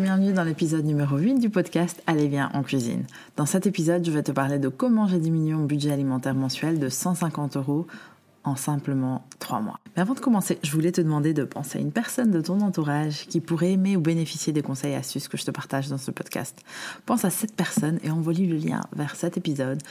Bienvenue 0.00 0.34
dans 0.34 0.44
l'épisode 0.44 0.84
numéro 0.84 1.16
8 1.16 1.38
du 1.38 1.48
podcast 1.48 2.02
Allez 2.06 2.28
bien 2.28 2.50
en 2.52 2.62
cuisine. 2.62 3.04
Dans 3.36 3.46
cet 3.46 3.66
épisode, 3.66 4.04
je 4.04 4.10
vais 4.10 4.22
te 4.22 4.30
parler 4.30 4.58
de 4.58 4.68
comment 4.68 5.06
j'ai 5.06 5.18
diminué 5.18 5.54
mon 5.54 5.64
budget 5.64 5.90
alimentaire 5.90 6.34
mensuel 6.34 6.78
de 6.78 6.90
150 6.90 7.56
euros 7.56 7.86
en 8.46 8.56
simplement 8.56 9.26
trois 9.40 9.60
mois. 9.60 9.80
Mais 9.94 10.02
avant 10.02 10.14
de 10.14 10.20
commencer, 10.20 10.58
je 10.62 10.70
voulais 10.70 10.92
te 10.92 11.00
demander 11.00 11.34
de 11.34 11.44
penser 11.44 11.78
à 11.78 11.80
une 11.80 11.90
personne 11.90 12.30
de 12.30 12.40
ton 12.40 12.60
entourage 12.60 13.26
qui 13.26 13.40
pourrait 13.40 13.72
aimer 13.72 13.96
ou 13.96 14.00
bénéficier 14.00 14.52
des 14.52 14.62
conseils 14.62 14.92
et 14.92 14.96
astuces 14.96 15.28
que 15.28 15.36
je 15.36 15.44
te 15.44 15.50
partage 15.50 15.88
dans 15.88 15.98
ce 15.98 16.10
podcast. 16.12 16.58
Pense 17.04 17.24
à 17.24 17.30
cette 17.30 17.54
personne 17.54 17.98
et 18.04 18.10
envoie-lui 18.10 18.46
le 18.46 18.56
lien 18.56 18.82
vers 18.94 19.16
cet 19.16 19.36
épisode 19.36 19.82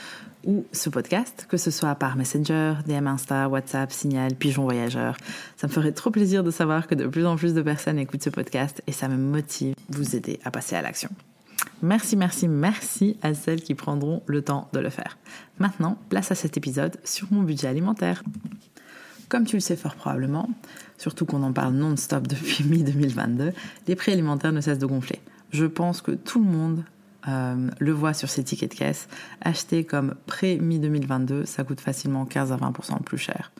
ou 0.44 0.64
ce 0.72 0.88
podcast, 0.88 1.46
que 1.48 1.58
ce 1.58 1.70
soit 1.70 1.94
par 1.96 2.16
Messenger, 2.16 2.74
DM 2.86 3.06
Insta, 3.06 3.48
WhatsApp, 3.48 3.92
Signal, 3.92 4.34
Pigeon 4.34 4.64
Voyageur. 4.64 5.16
Ça 5.56 5.66
me 5.66 5.72
ferait 5.72 5.92
trop 5.92 6.10
plaisir 6.10 6.42
de 6.42 6.50
savoir 6.50 6.86
que 6.86 6.94
de 6.94 7.06
plus 7.06 7.26
en 7.26 7.36
plus 7.36 7.52
de 7.52 7.62
personnes 7.62 7.98
écoutent 7.98 8.24
ce 8.24 8.30
podcast 8.30 8.82
et 8.86 8.92
ça 8.92 9.08
me 9.08 9.16
motive 9.16 9.74
vous 9.90 10.16
aider 10.16 10.40
à 10.44 10.50
passer 10.50 10.76
à 10.76 10.82
l'action. 10.82 11.10
Merci, 11.82 12.16
merci, 12.16 12.48
merci 12.48 13.16
à 13.22 13.34
celles 13.34 13.62
qui 13.62 13.74
prendront 13.74 14.22
le 14.26 14.42
temps 14.42 14.68
de 14.72 14.80
le 14.80 14.88
faire. 14.88 15.18
Maintenant, 15.58 15.98
place 16.08 16.30
à 16.32 16.34
cet 16.34 16.56
épisode 16.56 16.96
sur 17.04 17.28
mon 17.30 17.42
budget 17.42 17.68
alimentaire. 17.68 18.22
Comme 19.28 19.44
tu 19.44 19.56
le 19.56 19.60
sais 19.60 19.76
fort 19.76 19.94
probablement, 19.94 20.48
surtout 20.98 21.26
qu'on 21.26 21.42
en 21.42 21.52
parle 21.52 21.74
non-stop 21.74 22.26
depuis 22.28 22.64
mi-2022, 22.64 23.52
les 23.88 23.96
prix 23.96 24.12
alimentaires 24.12 24.52
ne 24.52 24.60
cessent 24.60 24.78
de 24.78 24.86
gonfler. 24.86 25.20
Je 25.50 25.66
pense 25.66 26.00
que 26.00 26.12
tout 26.12 26.42
le 26.42 26.50
monde 26.50 26.84
euh, 27.28 27.68
le 27.78 27.92
voit 27.92 28.14
sur 28.14 28.30
ses 28.30 28.44
tickets 28.44 28.70
de 28.70 28.76
caisse. 28.76 29.08
Acheter 29.40 29.84
comme 29.84 30.14
pré-mi-2022, 30.26 31.44
ça 31.44 31.64
coûte 31.64 31.80
facilement 31.80 32.24
15 32.24 32.52
à 32.52 32.56
20% 32.56 33.02
plus 33.02 33.18
cher. 33.18 33.52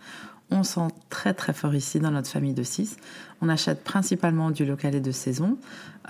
On 0.50 0.62
sent 0.62 0.88
très 1.10 1.34
très 1.34 1.52
fort 1.52 1.74
ici 1.74 1.98
dans 1.98 2.12
notre 2.12 2.28
famille 2.28 2.54
de 2.54 2.62
6. 2.62 2.96
On 3.40 3.48
achète 3.48 3.82
principalement 3.82 4.52
du 4.52 4.64
local 4.64 4.94
et 4.94 5.00
de 5.00 5.10
saison, 5.10 5.58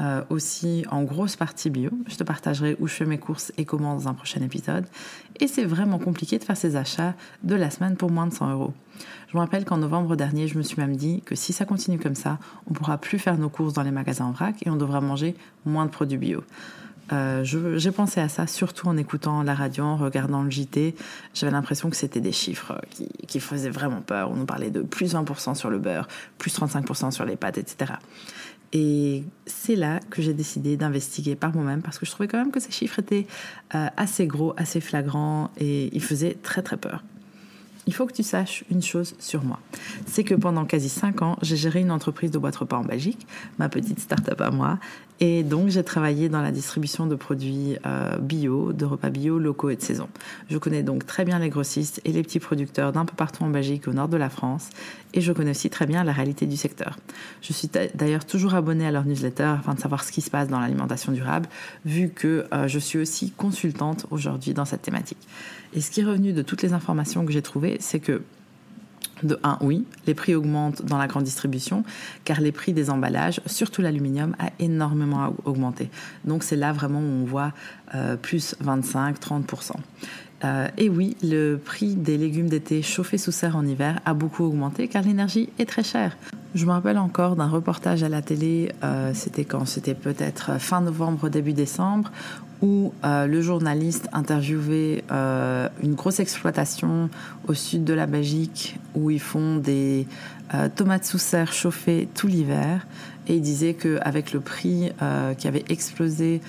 euh, 0.01 0.23
aussi 0.29 0.85
en 0.91 1.05
grosse 1.05 1.37
partie 1.37 1.71
bio. 1.71 1.91
Je 2.07 2.17
te 2.17 2.23
partagerai 2.23 2.77
où 2.79 2.87
je 2.87 2.93
fais 2.93 3.07
mes 3.07 3.19
courses 3.19 3.51
et 3.57 3.65
comment 3.65 3.95
dans 3.95 4.09
un 4.09 4.15
prochain 4.15 4.43
épisode. 4.43 4.85
Et 5.41 5.49
c'est 5.49 5.65
vraiment 5.65 5.99
compliqué 5.99 6.39
de 6.39 6.45
faire 6.45 6.57
ces 6.57 6.77
achats 6.77 7.15
de 7.45 7.55
la 7.55 7.71
semaine 7.71 7.97
pour 7.97 8.11
moins 8.11 8.27
de 8.27 8.35
100 8.35 8.53
euros. 8.53 8.75
Je 9.29 9.37
me 9.37 9.41
rappelle 9.41 9.65
qu'en 9.65 9.79
novembre 9.79 10.17
dernier, 10.17 10.49
je 10.49 10.59
me 10.59 10.63
suis 10.63 10.81
même 10.81 10.97
dit 10.97 11.23
que 11.25 11.35
si 11.35 11.53
ça 11.53 11.65
continue 11.65 11.99
comme 11.99 12.15
ça, 12.15 12.39
on 12.71 12.75
pourra 12.75 12.99
plus 12.99 13.19
faire 13.19 13.39
nos 13.39 13.49
courses 13.49 13.73
dans 13.73 13.83
les 13.83 13.91
magasins 13.91 14.27
en 14.27 14.33
vrac 14.33 14.57
et 14.67 14.71
on 14.71 14.77
devra 14.77 15.01
manger 15.01 15.35
moins 15.65 15.87
de 15.87 15.91
produits 15.91 16.19
bio. 16.19 16.45
Euh, 17.13 17.45
j'ai 17.45 17.91
pensé 17.93 18.21
à 18.21 18.29
ça 18.29 18.47
surtout 18.47 18.89
en 18.89 18.97
écoutant 18.97 19.43
la 19.43 19.55
radio, 19.55 19.85
en 19.85 19.97
regardant 19.97 20.43
le 20.43 20.51
JT. 20.51 20.95
J'avais 21.35 21.53
l'impression 21.53 21.91
que 21.91 21.97
c'était 21.97 22.21
des 22.21 22.33
chiffres 22.33 22.81
qui, 22.91 23.09
qui, 23.27 23.41
faisaient 23.41 23.71
vraiment 23.71 24.01
peur. 24.01 24.31
On 24.31 24.37
nous 24.37 24.47
parlait 24.47 24.71
de 24.71 24.83
plus 24.83 25.15
20% 25.15 25.55
sur 25.55 25.71
le 25.71 25.79
beurre, 25.79 26.09
plus 26.39 26.57
35% 26.57 27.11
sur 27.13 27.25
les 27.25 27.37
pâtes, 27.37 27.59
etc. 27.59 27.95
Et 28.73 29.25
c'est 29.47 29.77
là 29.77 30.01
que 30.11 30.21
j'ai 30.21 30.35
décidé 30.35 30.77
d'investiguer 30.77 31.37
par 31.37 31.55
moi-même 31.55 31.83
parce 31.83 31.99
que 31.99 32.07
je 32.07 32.11
trouvais 32.11 32.29
quand 32.29 32.39
même 32.39 32.51
que 32.51 32.61
ces 32.61 32.73
chiffres 32.73 32.99
étaient 32.99 33.27
euh, 33.75 33.87
assez 33.97 34.27
gros, 34.27 34.55
assez 34.57 34.81
flagrants 34.81 35.51
et 35.59 35.95
ils 35.95 36.03
faisaient 36.03 36.37
très 36.43 36.63
très 36.63 36.77
peur 36.77 37.03
il 37.87 37.95
faut 37.95 38.07
que 38.07 38.13
tu 38.13 38.23
saches 38.23 38.65
une 38.71 38.83
chose 38.83 39.15
sur 39.19 39.45
moi. 39.45 39.61
C'est 40.07 40.25
que 40.25 40.35
pendant 40.35 40.65
quasi 40.65 40.89
5 40.89 41.23
ans, 41.23 41.37
j'ai 41.43 41.57
géré 41.57 41.81
une 41.81 41.93
entreprise 41.93 42.31
de 42.31 42.39
boîtes 42.39 42.57
repas 42.57 42.77
en 42.77 42.85
Belgique, 42.85 43.27
ma 43.59 43.69
petite 43.69 44.01
start-up 44.01 44.41
à 44.41 44.51
moi. 44.51 44.79
Et 45.19 45.43
donc, 45.45 45.69
j'ai 45.69 45.83
travaillé 45.83 46.29
dans 46.29 46.43
la 46.43 46.51
distribution 46.51 47.07
de 47.07 47.15
produits 47.15 47.77
euh, 47.87 48.19
bio, 48.19 48.75
de 48.75 48.85
repas 48.85 49.09
bio, 49.09 49.39
locaux 49.39 49.71
et 49.71 49.77
de 49.77 49.81
saison. 49.81 50.09
Je 50.51 50.59
connais 50.59 50.83
donc 50.83 51.07
très 51.07 51.25
bien 51.25 51.39
les 51.39 51.49
grossistes 51.49 52.03
et 52.05 52.13
les 52.13 52.23
petits 52.23 52.41
producteurs 52.41 52.93
d'un 52.93 53.07
peu 53.07 53.15
partout 53.17 53.43
en 53.45 53.49
Belgique, 53.49 53.89
au 53.89 53.95
nord 53.95 54.09
de 54.09 54.19
la 54.19 54.29
France. 54.29 54.69
Et 55.15 55.23
je 55.23 55.33
connais 55.33 55.53
aussi 55.53 55.71
très 55.71 55.87
bien 55.87 56.05
la 56.05 56.13
réalité 56.13 56.45
du 56.45 56.59
secteur. 56.59 56.99
Je 57.41 57.55
suis 57.55 57.71
d'ailleurs 57.95 58.27
toujours 58.27 58.55
abonnée 58.55 58.87
à 58.87 58.91
leur 58.91 59.07
newsletter 59.07 59.55
afin 59.59 59.73
de 59.73 59.81
savoir 59.81 60.05
ce 60.05 60.13
qui 60.13 60.21
se 60.21 60.29
passe 60.29 60.49
dans 60.49 60.61
l'alimentation 60.61 61.13
durable, 61.13 61.49
vu 61.87 62.11
que 62.11 62.47
euh, 62.53 62.69
je 62.69 62.79
suis 62.79 62.99
aussi 62.99 63.31
consultante 63.31 64.05
aujourd'hui 64.11 64.53
dans 64.53 64.67
cette 64.67 64.83
thématique. 64.83 65.27
Et 65.73 65.81
ce 65.81 65.91
qui 65.91 66.01
est 66.01 66.05
revenu 66.05 66.33
de 66.33 66.43
toutes 66.43 66.63
les 66.63 66.73
informations 66.73 67.25
que 67.25 67.33
j'ai 67.33 67.43
trouvées, 67.43 67.76
c'est 67.81 68.01
que 68.01 68.23
de 69.23 69.39
1, 69.43 69.59
oui, 69.63 69.85
les 70.07 70.15
prix 70.15 70.35
augmentent 70.35 70.83
dans 70.83 70.99
la 70.99 71.07
grande 71.07 71.25
distribution, 71.25 71.85
car 72.25 72.41
les 72.41 72.53
prix 72.53 72.73
des 72.73 72.91
emballages, 72.91 73.41
surtout 73.47 73.81
l'aluminium, 73.81 74.37
a 74.39 74.51
énormément 74.59 75.35
augmenté. 75.45 75.91
Donc 76.25 76.43
c'est 76.43 76.57
là 76.57 76.73
vraiment 76.73 77.01
où 77.01 77.23
on 77.23 77.25
voit 77.25 77.53
euh, 77.95 78.17
plus 78.17 78.55
25-30%. 78.63 79.73
Euh, 80.45 80.69
et 80.77 80.89
oui, 80.89 81.17
le 81.23 81.57
prix 81.57 81.95
des 81.95 82.19
légumes 82.19 82.49
d'été 82.49 82.83
chauffés 82.83 83.19
sous 83.19 83.33
serre 83.33 83.57
en 83.57 83.65
hiver 83.65 84.01
a 84.05 84.13
beaucoup 84.13 84.45
augmenté 84.45 84.87
car 84.87 85.03
l'énergie 85.03 85.49
est 85.59 85.67
très 85.67 85.83
chère. 85.83 86.17
Je 86.55 86.67
me 86.67 86.73
rappelle 86.73 86.99
encore 86.99 87.37
d'un 87.37 87.49
reportage 87.49 88.03
à 88.03 88.09
la 88.09 88.23
télé, 88.23 88.73
euh, 88.83 89.13
c'était 89.15 89.45
quand? 89.45 89.67
C'était 89.67 89.95
peut-être 89.95 90.61
fin 90.61 90.81
novembre, 90.81 91.29
début 91.29 91.53
décembre, 91.53 92.11
où 92.63 92.93
euh, 93.05 93.27
le 93.27 93.43
journaliste 93.43 94.09
interviewait 94.13 95.05
euh, 95.11 95.69
une 95.83 95.95
grosse 95.95 96.21
exploitation 96.21 97.11
au 97.47 97.55
sud 97.55 97.85
de 97.85 97.93
la 97.93 98.07
Belgique 98.07 98.79
où 98.95 99.11
ils 99.11 99.21
font 99.21 99.57
des 99.57 100.07
euh, 100.55 100.69
tomates 100.75 101.05
sous 101.05 101.19
serre 101.19 101.53
chauffées 101.53 102.09
tout 102.15 102.27
l'hiver 102.27 102.87
et 103.29 103.35
il 103.35 103.43
disait 103.43 103.75
qu'avec 103.75 104.33
le 104.33 104.41
prix 104.41 104.93
qui 105.37 105.49
avait 105.49 105.65
explosé 105.69 106.41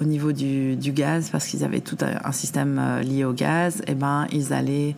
au 0.00 0.04
niveau 0.04 0.32
du, 0.32 0.76
du 0.76 0.92
gaz 0.92 1.30
parce 1.30 1.46
qu'ils 1.46 1.64
avaient 1.64 1.80
tout 1.80 1.98
un, 2.00 2.32
système 2.32 3.00
lié 3.02 3.24
au 3.24 3.32
gaz, 3.32 3.82
eh 3.86 3.94
ben 3.94 4.26
ils 4.32 4.52
allaient 4.52 4.94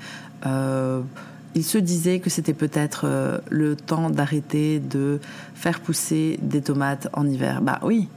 il 1.54 1.64
se 1.64 1.78
disait 1.78 2.20
que 2.20 2.30
c'était 2.30 2.54
peut-être 2.54 3.40
le 3.50 3.74
temps 3.74 4.10
d'arrêter 4.10 4.78
de 4.78 5.18
faire 5.54 5.80
pousser 5.80 6.38
des 6.42 6.62
tomates 6.62 7.08
en 7.12 7.26
hiver. 7.26 7.62
Bah 7.62 7.80
oui, 7.82 8.08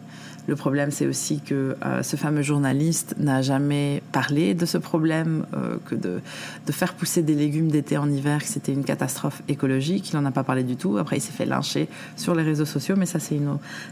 le 0.47 0.55
problème, 0.55 0.91
c'est 0.91 1.05
aussi 1.05 1.39
que 1.39 1.75
euh, 1.85 2.03
ce 2.03 2.15
fameux 2.15 2.41
journaliste 2.41 3.15
n'a 3.17 3.41
jamais 3.41 4.01
parlé 4.11 4.53
de 4.53 4.65
ce 4.65 4.77
problème, 4.77 5.45
euh, 5.53 5.77
que 5.85 5.95
de, 5.95 6.19
de, 6.65 6.71
faire 6.71 6.93
pousser 6.93 7.21
des 7.21 7.35
légumes 7.35 7.69
d'été 7.69 7.97
en 7.97 8.09
hiver, 8.09 8.39
que 8.39 8.47
c'était 8.47 8.73
une 8.73 8.83
catastrophe 8.83 9.43
écologique. 9.47 10.11
Il 10.11 10.15
n'en 10.15 10.25
a 10.25 10.31
pas 10.31 10.43
parlé 10.43 10.63
du 10.63 10.75
tout. 10.75 10.97
Après, 10.97 11.17
il 11.17 11.21
s'est 11.21 11.31
fait 11.31 11.45
lyncher 11.45 11.87
sur 12.17 12.33
les 12.33 12.43
réseaux 12.43 12.65
sociaux, 12.65 12.95
mais 12.97 13.05
ça, 13.05 13.19
c'est 13.19 13.39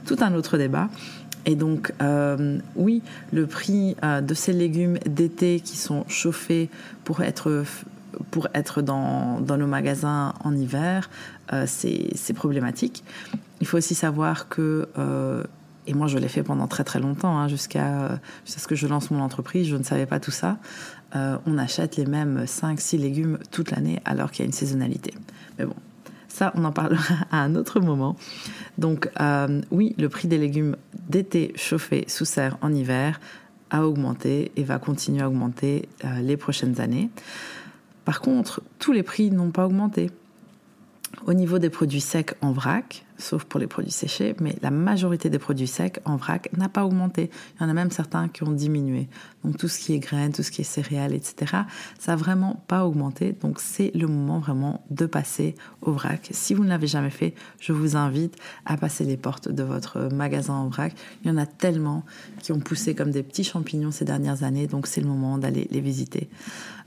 tout 0.06 0.18
un 0.22 0.34
autre 0.34 0.58
débat. 0.58 0.90
Et 1.46 1.56
donc, 1.56 1.94
euh, 2.02 2.60
oui, 2.76 3.02
le 3.32 3.48
prix 3.48 3.96
de 4.04 4.34
ces 4.34 4.54
légumes 4.54 4.98
d'été 5.06 5.60
qui 5.60 5.78
sont 5.78 6.06
chauffés 6.08 6.70
pour 7.04 7.22
être 7.22 7.64
pour 8.32 8.48
être 8.54 8.82
dans, 8.82 9.40
dans 9.40 9.58
nos 9.58 9.68
magasins 9.68 10.34
en 10.44 10.56
hiver, 10.56 11.10
c'est 11.66 12.34
problématique. 12.36 13.04
Il 13.62 13.68
faut 13.68 13.78
aussi 13.78 13.96
savoir 13.96 14.50
que 14.50 14.88
et 15.90 15.94
moi, 15.96 16.06
je 16.06 16.20
l'ai 16.20 16.28
fait 16.28 16.44
pendant 16.44 16.68
très 16.68 16.84
très 16.84 17.00
longtemps, 17.00 17.36
hein, 17.36 17.48
jusqu'à 17.48 18.20
ce 18.46 18.68
que 18.68 18.76
je 18.76 18.86
lance 18.86 19.10
mon 19.10 19.22
entreprise. 19.22 19.68
Je 19.68 19.76
ne 19.76 19.82
savais 19.82 20.06
pas 20.06 20.20
tout 20.20 20.30
ça. 20.30 20.58
Euh, 21.16 21.38
on 21.48 21.58
achète 21.58 21.98
les 21.98 22.06
mêmes 22.06 22.44
5-6 22.46 23.00
légumes 23.00 23.40
toute 23.50 23.72
l'année 23.72 24.00
alors 24.06 24.30
qu'il 24.30 24.42
y 24.42 24.44
a 24.44 24.46
une 24.46 24.54
saisonnalité. 24.54 25.16
Mais 25.58 25.66
bon, 25.66 25.74
on 26.56 26.64
en 26.66 26.72
parlera 26.72 27.16
à 27.32 27.42
un 27.42 27.56
autre 27.56 27.80
moment. 27.80 28.16
Donc, 28.78 29.10
euh, 29.20 29.62
oui, 29.72 29.96
le 29.98 30.10
prix 30.10 30.28
des 30.28 30.38
légumes 30.38 30.76
d'été 31.08 31.54
chauffés 31.56 32.06
sous 32.08 32.26
serre 32.26 32.58
en 32.62 32.74
hiver 32.74 33.20
a 33.70 33.86
augmenté 33.86 34.52
et 34.56 34.64
va 34.64 34.80
continuer 34.80 35.22
à 35.22 35.28
augmenter 35.28 35.88
euh, 36.04 36.20
les 36.22 36.38
prochaines 36.38 36.82
années. 36.82 37.10
Par 38.06 38.22
contre, 38.22 38.62
tous 38.80 38.92
les 38.92 39.04
prix 39.04 39.30
n'ont 39.30 39.52
pas 39.52 39.66
augmenté. 39.66 40.10
Au 41.28 41.34
niveau 41.34 41.60
des 41.60 41.70
produits 41.70 42.02
secs 42.02 42.34
en 42.42 42.52
vrac, 42.52 43.06
sauf 43.20 43.44
pour 43.44 43.60
les 43.60 43.68
produits 43.68 43.92
séchés, 43.92 44.36
mais 44.40 44.56
la 44.62 44.72
majorité 44.72 45.30
des 45.30 45.40
produits 45.40 45.68
secs 45.68 46.00
en 46.06 46.16
vrac 46.16 46.50
n'a 46.58 46.70
pas 46.70 46.86
augmenté. 46.86 47.30
Il 47.56 47.64
y 47.64 47.66
en 47.66 47.70
a 47.70 47.74
même 47.74 47.92
certains 47.92 48.28
qui 48.28 48.44
ont 48.44 48.52
diminué. 48.52 49.08
Donc 49.44 49.58
tout 49.58 49.68
ce 49.68 49.80
qui 49.80 49.94
est 49.94 50.00
graines, 50.00 50.32
tout 50.32 50.44
ce 50.44 50.52
qui 50.52 50.62
est 50.62 50.66
céréales, 50.66 51.14
etc., 51.14 51.64
ça 52.00 52.14
n'a 52.14 52.16
vraiment 52.16 52.64
pas 52.68 52.86
augmenté. 52.86 53.36
Donc 53.42 53.60
c'est 53.60 53.92
le 53.94 54.08
moment 54.08 54.40
vraiment 54.40 54.84
de 54.90 55.06
passer 55.06 55.56
au 55.82 55.92
vrac. 55.92 56.30
Si 56.32 56.54
vous 56.54 56.64
ne 56.64 56.70
l'avez 56.70 56.88
jamais 56.88 57.10
fait, 57.10 57.34
je 57.60 57.74
vous 57.74 57.96
invite 57.96 58.36
à 58.66 58.78
passer 58.78 59.04
les 59.04 59.18
portes 59.18 59.50
de 59.50 59.64
votre 59.64 60.10
magasin 60.14 60.54
en 60.54 60.68
vrac. 60.68 60.94
Il 61.24 61.28
y 61.28 61.32
en 61.32 61.38
a 61.38 61.46
tellement 61.46 62.04
qui 62.42 62.52
ont 62.52 62.60
poussé 62.60 62.96
comme 62.96 63.12
des 63.12 63.24
petits 63.24 63.44
champignons 63.44 63.92
ces 63.92 64.06
dernières 64.06 64.44
années, 64.44 64.68
donc 64.68 64.88
c'est 64.88 65.02
le 65.02 65.08
moment 65.08 65.38
d'aller 65.38 65.68
les 65.72 65.82
visiter. 65.82 66.30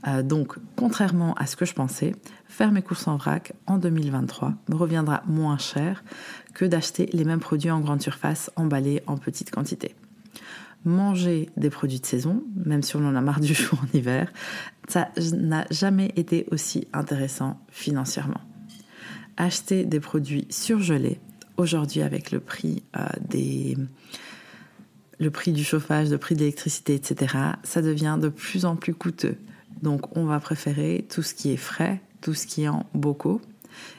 Euh, 0.07 0.21
donc, 0.21 0.57
contrairement 0.75 1.33
à 1.35 1.45
ce 1.45 1.55
que 1.55 1.65
je 1.65 1.73
pensais, 1.73 2.13
faire 2.47 2.71
mes 2.71 2.81
courses 2.81 3.07
en 3.07 3.15
vrac 3.15 3.53
en 3.67 3.77
2023 3.77 4.53
me 4.69 4.75
reviendra 4.75 5.23
moins 5.27 5.57
cher 5.57 6.03
que 6.53 6.65
d'acheter 6.65 7.09
les 7.13 7.23
mêmes 7.23 7.39
produits 7.39 7.71
en 7.71 7.79
grande 7.79 8.01
surface 8.01 8.51
emballés 8.55 9.01
en 9.07 9.17
petite 9.17 9.51
quantité. 9.51 9.95
Manger 10.85 11.49
des 11.55 11.69
produits 11.69 12.01
de 12.01 12.05
saison, 12.05 12.43
même 12.65 12.83
si 12.83 12.97
on 12.97 13.05
en 13.05 13.15
a 13.15 13.21
marre 13.21 13.39
du 13.39 13.55
chou 13.55 13.77
en 13.81 13.97
hiver, 13.97 14.31
ça 14.89 15.09
n'a 15.31 15.65
jamais 15.71 16.11
été 16.17 16.45
aussi 16.51 16.87
intéressant 16.91 17.59
financièrement. 17.69 18.41
Acheter 19.37 19.85
des 19.85 20.01
produits 20.01 20.45
surgelés, 20.49 21.19
aujourd'hui 21.57 22.01
avec 22.01 22.31
le 22.31 22.39
prix 22.39 22.83
euh, 22.97 23.07
le 25.19 25.31
prix 25.31 25.53
du 25.53 25.63
chauffage, 25.63 26.09
le 26.09 26.17
prix 26.17 26.35
de 26.35 26.41
l'électricité, 26.41 26.95
etc., 26.95 27.35
ça 27.63 27.81
devient 27.81 28.17
de 28.19 28.29
plus 28.29 28.65
en 28.65 28.75
plus 28.75 28.93
coûteux. 28.93 29.37
Donc 29.83 30.15
on 30.17 30.23
va 30.23 30.39
préférer 30.39 31.05
tout 31.09 31.21
ce 31.21 31.35
qui 31.35 31.51
est 31.51 31.57
frais, 31.57 32.01
tout 32.21 32.33
ce 32.33 32.47
qui 32.47 32.63
est 32.63 32.69
en 32.69 32.85
bocaux. 32.95 33.41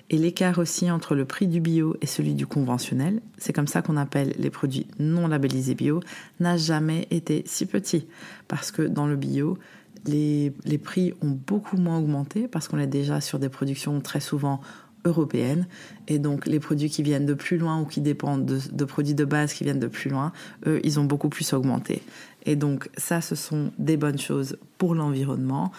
Et 0.08 0.16
l'écart 0.16 0.58
aussi 0.58 0.90
entre 0.90 1.14
le 1.14 1.24
prix 1.24 1.46
du 1.46 1.60
bio 1.60 1.96
et 2.00 2.06
celui 2.06 2.34
du 2.34 2.46
conventionnel, 2.46 3.20
c'est 3.36 3.52
comme 3.52 3.66
ça 3.66 3.82
qu'on 3.82 3.96
appelle 3.96 4.34
les 4.38 4.50
produits 4.50 4.86
non 4.98 5.28
labellisés 5.28 5.74
bio, 5.74 6.00
n'a 6.40 6.56
jamais 6.56 7.06
été 7.10 7.42
si 7.46 7.66
petit. 7.66 8.06
Parce 8.48 8.70
que 8.70 8.82
dans 8.82 9.06
le 9.06 9.16
bio, 9.16 9.58
les, 10.06 10.52
prix 10.82 11.12
ont 11.22 11.36
beaucoup 11.46 11.76
moins 11.76 11.98
augmenté 11.98 12.48
parce 12.48 12.68
qu'on 12.68 12.78
est 12.78 12.86
déjà 12.86 13.20
sur 13.20 13.38
des 13.38 13.48
productions 13.48 14.00
très 14.00 14.20
souvent 14.20 14.60
européennes. 15.04 15.66
Et 16.08 16.18
donc 16.18 16.46
les 16.46 16.60
produits 16.60 16.88
qui 16.88 17.02
viennent 17.02 17.26
de 17.26 17.34
plus 17.34 17.58
loin 17.58 17.80
ou 17.80 17.84
qui 17.84 18.00
dépendent 18.00 18.46
de, 18.46 18.58
de, 18.72 18.84
produits 18.84 19.14
de 19.14 19.24
base 19.24 19.52
qui 19.52 19.64
viennent 19.64 19.80
de 19.80 19.86
plus 19.86 20.08
loin, 20.10 20.32
eux, 20.66 20.80
ils 20.82 20.98
ont 20.98 21.04
beaucoup 21.04 21.28
plus 21.28 21.52
augmenté. 21.52 22.02
Et 22.46 22.56
donc 22.56 22.88
ça, 22.96 23.20
ce 23.20 23.34
sont 23.34 23.72
des 23.78 23.96
bonnes 23.96 24.18
choses 24.18 24.58
pour 24.78 24.94
l'environnement. 24.94 25.72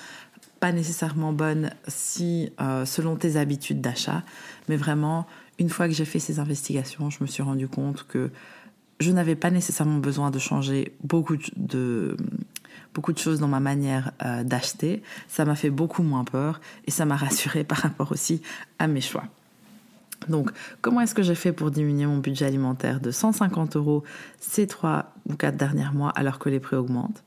Pas 0.60 0.72
nécessairement 0.72 1.34
bonnes 1.34 1.72
si, 1.88 2.52
euh, 2.60 2.86
selon 2.86 3.16
tes 3.16 3.38
habitudes 3.38 3.82
d'achat, 3.82 4.24
mais 4.68 4.78
vraiment, 4.78 5.28
une 5.60 5.70
fois 5.70 5.88
que 5.88 5.94
j'ai 5.94 6.06
fait 6.06 6.20
ces 6.20 6.40
investigations, 6.40 7.10
je 7.10 7.18
me 7.22 7.28
suis 7.28 7.44
rendu 7.44 7.68
compte 7.68 8.06
que 8.08 8.32
je 9.00 9.12
n'avais 9.12 9.36
pas 9.36 9.52
nécessairement 9.52 10.00
besoin 10.00 10.32
de 10.32 10.40
changer 10.40 10.94
beaucoup 11.04 11.38
de, 11.58 12.16
beaucoup 12.94 13.12
de 13.12 13.18
choses 13.18 13.40
dans 13.40 13.48
ma 13.48 13.60
manière 13.60 14.12
euh, 14.24 14.44
d'acheter. 14.44 15.04
Ça 15.28 15.46
m'a 15.46 15.56
fait 15.56 15.70
beaucoup 15.70 16.04
moins 16.04 16.24
peur 16.24 16.62
et 16.86 16.92
ça 16.92 17.06
m'a 17.06 17.16
rassuré 17.26 17.64
par 17.64 17.80
rapport 17.80 18.12
aussi 18.12 18.42
à 18.80 18.88
mes 18.88 19.02
choix. 19.02 19.26
Donc, 20.30 20.52
comment 20.82 21.02
est-ce 21.02 21.14
que 21.14 21.22
j'ai 21.22 21.36
fait 21.36 21.52
pour 21.52 21.72
diminuer 21.72 22.08
mon 22.08 22.18
budget 22.18 22.46
alimentaire 22.46 23.00
de 23.00 23.12
150 23.12 23.76
euros 23.76 24.04
ces 24.40 24.66
trois 24.66 25.15
ou 25.28 25.36
quatre 25.36 25.58
derniers 25.58 25.90
mois 25.94 26.10
alors 26.10 26.40
que 26.40 26.50
les 26.50 26.60
prix 26.60 26.76
augmentent 26.76 27.24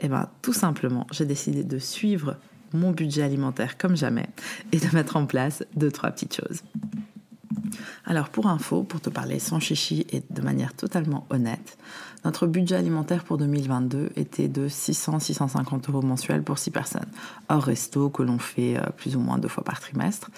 Eh 0.00 0.08
bien, 0.08 0.28
tout 0.42 0.52
simplement, 0.52 1.06
j'ai 1.10 1.24
décidé 1.24 1.64
de 1.64 1.78
suivre 1.78 2.36
mon 2.72 2.90
budget 2.90 3.22
alimentaire 3.22 3.78
comme 3.78 3.96
jamais 3.96 4.26
et 4.72 4.78
de 4.78 4.94
mettre 4.94 5.16
en 5.16 5.26
place 5.26 5.64
deux, 5.74 5.90
trois 5.90 6.10
petites 6.10 6.34
choses. 6.34 6.62
Alors 8.04 8.28
pour 8.30 8.46
info, 8.46 8.82
pour 8.82 9.00
te 9.00 9.10
parler 9.10 9.38
sans 9.38 9.60
chichi 9.60 10.06
et 10.10 10.22
de 10.30 10.42
manière 10.42 10.74
totalement 10.74 11.26
honnête, 11.30 11.78
notre 12.24 12.46
budget 12.46 12.76
alimentaire 12.76 13.24
pour 13.24 13.38
2022 13.38 14.10
était 14.16 14.48
de 14.48 14.68
600-650 14.68 15.90
euros 15.90 16.02
mensuels 16.02 16.42
pour 16.42 16.58
6 16.58 16.70
personnes, 16.70 17.06
hors 17.48 17.62
resto 17.62 18.10
que 18.10 18.22
l'on 18.22 18.38
fait 18.38 18.76
euh, 18.76 18.82
plus 18.96 19.16
ou 19.16 19.20
moins 19.20 19.38
deux 19.38 19.48
fois 19.48 19.62
par 19.62 19.80
trimestre. 19.80 20.30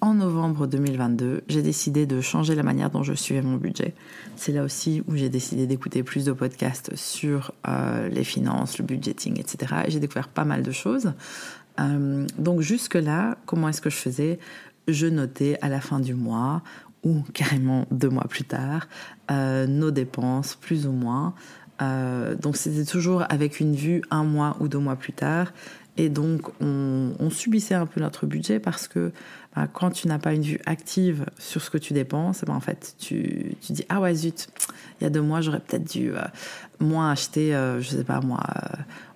En 0.00 0.14
novembre 0.14 0.66
2022, 0.66 1.42
j'ai 1.48 1.62
décidé 1.62 2.06
de 2.06 2.20
changer 2.20 2.54
la 2.54 2.62
manière 2.62 2.90
dont 2.90 3.02
je 3.02 3.12
suivais 3.12 3.42
mon 3.42 3.56
budget. 3.56 3.94
C'est 4.36 4.52
là 4.52 4.62
aussi 4.62 5.02
où 5.08 5.16
j'ai 5.16 5.28
décidé 5.28 5.66
d'écouter 5.66 6.02
plus 6.02 6.24
de 6.24 6.32
podcasts 6.32 6.96
sur 6.96 7.52
euh, 7.68 8.08
les 8.08 8.24
finances, 8.24 8.78
le 8.78 8.84
budgeting, 8.84 9.38
etc. 9.38 9.74
Et 9.86 9.90
j'ai 9.90 10.00
découvert 10.00 10.28
pas 10.28 10.44
mal 10.44 10.62
de 10.62 10.72
choses. 10.72 11.12
Euh, 11.78 12.26
donc 12.38 12.60
jusque-là, 12.60 13.36
comment 13.46 13.68
est-ce 13.68 13.80
que 13.80 13.90
je 13.90 13.96
faisais? 13.96 14.38
Je 14.88 15.06
notais 15.06 15.58
à 15.60 15.68
la 15.68 15.80
fin 15.80 16.00
du 16.00 16.14
mois 16.14 16.62
ou 17.04 17.22
carrément 17.32 17.86
deux 17.90 18.10
mois 18.10 18.26
plus 18.28 18.44
tard 18.44 18.88
euh, 19.30 19.66
nos 19.66 19.90
dépenses 19.90 20.56
plus 20.56 20.86
ou 20.86 20.92
moins. 20.92 21.34
Euh, 21.82 22.34
donc 22.34 22.56
c'était 22.56 22.84
toujours 22.84 23.24
avec 23.30 23.58
une 23.58 23.74
vue 23.74 24.02
un 24.10 24.24
mois 24.24 24.56
ou 24.60 24.68
deux 24.68 24.78
mois 24.78 24.96
plus 24.96 25.12
tard. 25.12 25.52
Et 25.96 26.08
donc 26.08 26.50
on, 26.60 27.30
subissait 27.30 27.74
un 27.74 27.86
peu 27.86 28.00
notre 28.00 28.26
budget 28.26 28.58
parce 28.58 28.88
que 28.88 29.12
bah, 29.54 29.68
quand 29.72 29.90
tu 29.90 30.08
n'as 30.08 30.18
pas 30.18 30.34
une 30.34 30.42
vue 30.42 30.60
active 30.66 31.26
sur 31.38 31.62
ce 31.62 31.70
que 31.70 31.78
tu 31.78 31.92
dépenses, 31.92 32.44
bah, 32.46 32.54
en 32.54 32.60
fait 32.60 32.94
tu, 32.98 33.54
dis 33.68 33.84
ah 33.88 34.00
ouais 34.00 34.14
zut, 34.14 34.48
il 35.00 35.04
y 35.04 35.06
a 35.06 35.10
deux 35.10 35.22
mois 35.22 35.40
j'aurais 35.40 35.60
peut-être 35.60 35.90
dû 35.90 36.12
euh, 36.12 36.22
moins 36.80 37.10
acheter, 37.10 37.52
je 37.52 37.86
sais 37.88 38.04
pas 38.04 38.20
moi 38.20 38.40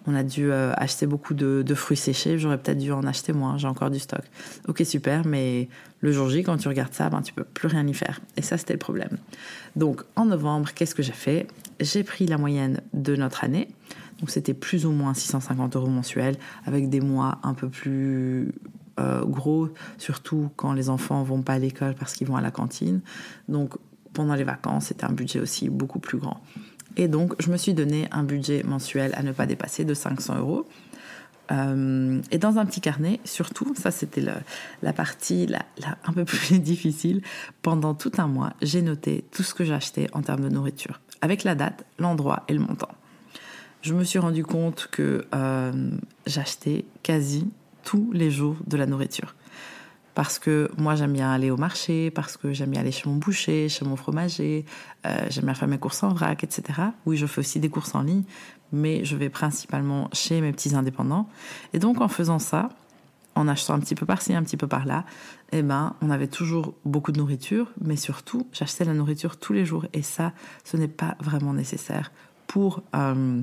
on 0.06 0.14
a 0.14 0.22
dû 0.22 0.50
euh, 0.50 0.72
acheter 0.76 1.06
beaucoup 1.06 1.34
de, 1.34 1.74
fruits 1.74 1.96
séchés, 1.96 2.38
j'aurais 2.38 2.58
peut-être 2.58 2.78
dû 2.78 2.92
en 2.92 3.04
acheter 3.04 3.32
moins, 3.32 3.56
j'ai 3.56 3.66
encore 3.66 3.90
du 3.90 3.98
stock. 3.98 4.22
Ok, 4.68 4.82
super, 4.84 5.26
mais 5.26 5.68
le 6.00 6.12
jour 6.12 6.28
J, 6.28 6.42
quand 6.42 6.56
tu 6.58 6.68
regardes 6.68 6.92
ça, 6.92 7.08
ben, 7.08 7.22
tu 7.22 7.32
peux 7.32 7.44
plus 7.44 7.68
rien 7.68 7.86
y 7.86 7.94
faire. 7.94 8.20
Et 8.36 8.42
ça, 8.42 8.58
c'était 8.58 8.74
le 8.74 8.78
problème. 8.78 9.16
Donc, 9.76 10.02
en 10.16 10.26
novembre, 10.26 10.70
qu'est-ce 10.74 10.94
que 10.94 11.02
j'ai 11.02 11.12
fait? 11.12 11.46
J'ai 11.80 12.04
pris 12.04 12.26
la 12.26 12.38
moyenne 12.38 12.80
de 12.92 13.16
notre 13.16 13.44
année. 13.44 13.68
Donc, 14.24 14.30
c'était 14.30 14.54
plus 14.54 14.86
ou 14.86 14.90
moins 14.90 15.12
650 15.12 15.76
euros 15.76 15.90
mensuels, 15.90 16.36
avec 16.64 16.88
des 16.88 17.02
mois 17.02 17.40
un 17.42 17.52
peu 17.52 17.68
plus 17.68 18.54
euh, 18.98 19.22
gros, 19.22 19.68
surtout 19.98 20.48
quand 20.56 20.72
les 20.72 20.88
enfants 20.88 21.22
vont 21.22 21.42
pas 21.42 21.52
à 21.52 21.58
l'école 21.58 21.94
parce 21.94 22.14
qu'ils 22.14 22.26
vont 22.26 22.36
à 22.36 22.40
la 22.40 22.50
cantine. 22.50 23.02
Donc, 23.50 23.74
pendant 24.14 24.34
les 24.34 24.44
vacances, 24.44 24.86
c'était 24.86 25.04
un 25.04 25.12
budget 25.12 25.40
aussi 25.40 25.68
beaucoup 25.68 25.98
plus 25.98 26.16
grand. 26.16 26.40
Et 26.96 27.06
donc, 27.06 27.34
je 27.38 27.50
me 27.50 27.58
suis 27.58 27.74
donné 27.74 28.08
un 28.12 28.22
budget 28.22 28.62
mensuel 28.62 29.12
à 29.14 29.22
ne 29.22 29.32
pas 29.32 29.44
dépasser 29.44 29.84
de 29.84 29.92
500 29.92 30.38
euros. 30.38 30.66
Euh, 31.52 32.22
et 32.30 32.38
dans 32.38 32.56
un 32.56 32.64
petit 32.64 32.80
carnet, 32.80 33.20
surtout, 33.26 33.74
ça 33.74 33.90
c'était 33.90 34.24
la 34.80 34.92
partie 34.94 35.48
un 36.06 36.12
peu 36.14 36.24
plus 36.24 36.60
difficile, 36.60 37.20
pendant 37.60 37.92
tout 37.92 38.12
un 38.16 38.26
mois, 38.26 38.54
j'ai 38.62 38.80
noté 38.80 39.22
tout 39.32 39.42
ce 39.42 39.52
que 39.52 39.66
j'achetais 39.66 40.06
en 40.14 40.22
termes 40.22 40.40
de 40.40 40.48
nourriture, 40.48 41.02
avec 41.20 41.44
la 41.44 41.54
date, 41.54 41.84
l'endroit 41.98 42.44
et 42.48 42.54
le 42.54 42.60
montant. 42.60 42.88
Je 43.84 43.92
me 43.92 44.02
suis 44.02 44.18
rendu 44.18 44.42
compte 44.44 44.88
que 44.90 45.26
euh, 45.34 45.90
j'achetais 46.24 46.86
quasi 47.02 47.50
tous 47.82 48.10
les 48.14 48.30
jours 48.30 48.56
de 48.66 48.78
la 48.78 48.86
nourriture 48.86 49.34
parce 50.14 50.38
que 50.38 50.70
moi 50.78 50.94
j'aime 50.94 51.12
bien 51.12 51.30
aller 51.30 51.50
au 51.50 51.58
marché, 51.58 52.10
parce 52.10 52.38
que 52.38 52.54
j'aime 52.54 52.70
bien 52.70 52.80
aller 52.80 52.92
chez 52.92 53.06
mon 53.10 53.16
boucher, 53.16 53.68
chez 53.68 53.84
mon 53.84 53.96
fromager, 53.96 54.64
euh, 55.04 55.26
j'aime 55.28 55.44
bien 55.44 55.52
faire 55.52 55.68
mes 55.68 55.76
courses 55.76 56.02
en 56.02 56.08
vrac, 56.08 56.42
etc. 56.42 56.80
Oui, 57.04 57.18
je 57.18 57.26
fais 57.26 57.40
aussi 57.40 57.60
des 57.60 57.68
courses 57.68 57.94
en 57.94 58.00
ligne, 58.00 58.22
mais 58.72 59.04
je 59.04 59.16
vais 59.16 59.28
principalement 59.28 60.08
chez 60.14 60.40
mes 60.40 60.52
petits 60.52 60.74
indépendants. 60.74 61.28
Et 61.74 61.78
donc 61.78 62.00
en 62.00 62.08
faisant 62.08 62.38
ça, 62.38 62.70
en 63.34 63.48
achetant 63.48 63.74
un 63.74 63.80
petit 63.80 63.96
peu 63.96 64.06
par-ci, 64.06 64.34
un 64.34 64.44
petit 64.44 64.56
peu 64.56 64.66
par-là, 64.66 65.04
eh 65.52 65.60
ben, 65.60 65.94
on 66.00 66.08
avait 66.08 66.28
toujours 66.28 66.72
beaucoup 66.86 67.12
de 67.12 67.18
nourriture, 67.18 67.70
mais 67.82 67.96
surtout, 67.96 68.46
j'achetais 68.50 68.86
la 68.86 68.94
nourriture 68.94 69.36
tous 69.36 69.52
les 69.52 69.66
jours. 69.66 69.84
Et 69.92 70.00
ça, 70.00 70.32
ce 70.64 70.78
n'est 70.78 70.88
pas 70.88 71.16
vraiment 71.20 71.52
nécessaire 71.52 72.12
pour... 72.46 72.82
Euh, 72.94 73.42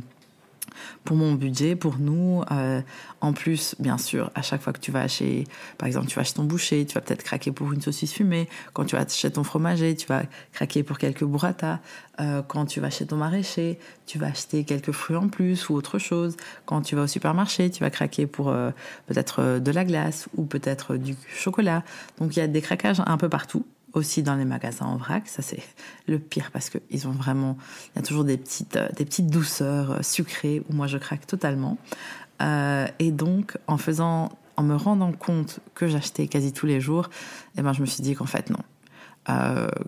pour 1.03 1.17
mon 1.17 1.33
budget, 1.33 1.75
pour 1.75 1.97
nous. 1.97 2.43
Euh, 2.51 2.81
en 3.21 3.33
plus, 3.33 3.75
bien 3.79 3.97
sûr, 3.97 4.31
à 4.35 4.41
chaque 4.41 4.61
fois 4.61 4.73
que 4.73 4.79
tu 4.79 4.91
vas 4.91 5.01
acheter, 5.01 5.45
par 5.77 5.87
exemple, 5.87 6.07
tu 6.07 6.15
vas 6.15 6.21
acheter 6.21 6.37
ton 6.37 6.43
boucher, 6.43 6.85
tu 6.85 6.95
vas 6.95 7.01
peut-être 7.01 7.23
craquer 7.23 7.51
pour 7.51 7.71
une 7.73 7.81
saucisse 7.81 8.13
fumée. 8.13 8.47
Quand 8.73 8.85
tu 8.85 8.95
vas 8.95 9.01
acheter 9.01 9.31
ton 9.31 9.43
fromager, 9.43 9.95
tu 9.95 10.07
vas 10.07 10.23
craquer 10.53 10.83
pour 10.83 10.97
quelques 10.97 11.23
burrata. 11.23 11.79
Euh, 12.19 12.41
quand 12.41 12.65
tu 12.65 12.79
vas 12.79 12.87
acheter 12.87 13.05
ton 13.05 13.17
maraîcher, 13.17 13.79
tu 14.05 14.19
vas 14.19 14.27
acheter 14.27 14.63
quelques 14.63 14.91
fruits 14.91 15.17
en 15.17 15.27
plus 15.27 15.69
ou 15.69 15.75
autre 15.75 15.99
chose. 15.99 16.35
Quand 16.65 16.81
tu 16.81 16.95
vas 16.95 17.03
au 17.03 17.07
supermarché, 17.07 17.69
tu 17.69 17.81
vas 17.81 17.89
craquer 17.89 18.27
pour 18.27 18.49
euh, 18.49 18.71
peut-être 19.07 19.59
de 19.59 19.71
la 19.71 19.85
glace 19.85 20.27
ou 20.35 20.45
peut-être 20.45 20.97
du 20.97 21.15
chocolat. 21.33 21.83
Donc 22.19 22.35
il 22.35 22.39
y 22.39 22.43
a 22.43 22.47
des 22.47 22.61
craquages 22.61 23.01
un 23.05 23.17
peu 23.17 23.29
partout 23.29 23.65
aussi 23.93 24.23
dans 24.23 24.35
les 24.35 24.45
magasins 24.45 24.85
en 24.85 24.97
vrac. 24.97 25.27
Ça, 25.27 25.41
c'est 25.41 25.61
le 26.07 26.19
pire 26.19 26.51
parce 26.51 26.69
qu'ils 26.69 27.07
ont 27.07 27.11
vraiment. 27.11 27.57
Il 27.93 27.99
y 27.99 27.99
a 27.99 28.05
toujours 28.05 28.23
des 28.23 28.37
petites, 28.37 28.75
euh, 28.75 28.89
des 28.95 29.05
petites 29.05 29.27
douceurs 29.27 29.91
euh, 29.91 30.01
sucrées 30.01 30.63
où 30.69 30.73
moi 30.73 30.87
je 30.87 30.97
craque 30.97 31.27
totalement. 31.27 31.77
Euh, 32.41 32.87
et 32.99 33.11
donc, 33.11 33.57
en 33.67 33.77
faisant. 33.77 34.29
En 34.57 34.63
me 34.63 34.75
rendant 34.75 35.13
compte 35.13 35.59
que 35.73 35.87
j'achetais 35.87 36.27
quasi 36.27 36.51
tous 36.51 36.67
les 36.67 36.81
jours, 36.81 37.09
eh 37.57 37.61
ben, 37.63 37.73
je 37.73 37.81
me 37.81 37.85
suis 37.87 38.03
dit 38.03 38.13
qu'en 38.13 38.25
fait, 38.25 38.51
non. 38.51 38.59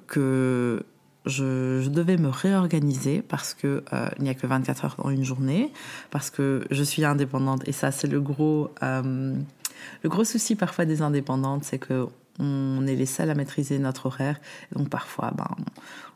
que 0.07 0.83
je, 1.25 1.87
devais 1.89 2.17
me 2.17 2.29
réorganiser 2.29 3.21
parce 3.21 3.53
que 3.53 3.83
il 4.17 4.23
n'y 4.23 4.29
a 4.29 4.33
que 4.33 4.47
24 4.47 4.85
heures 4.85 4.95
dans 5.03 5.09
une 5.09 5.25
journée, 5.25 5.71
parce 6.09 6.31
que 6.31 6.65
je 6.71 6.81
suis 6.81 7.03
indépendante 7.03 7.67
et 7.67 7.71
ça 7.71 7.91
c'est 7.91 8.07
le 8.07 8.21
gros 8.21 8.71
le 8.81 10.09
gros 10.09 10.23
souci 10.23 10.55
parfois 10.55 10.85
des 10.85 11.01
indépendantes, 11.01 11.65
c'est 11.65 11.77
que 11.77 12.07
on 12.39 12.85
est 12.87 12.95
les 12.95 13.05
seuls 13.05 13.29
à 13.29 13.35
maîtriser 13.35 13.79
notre 13.79 14.07
horaire. 14.07 14.39
Donc 14.75 14.89
parfois, 14.89 15.31
ben, 15.35 15.49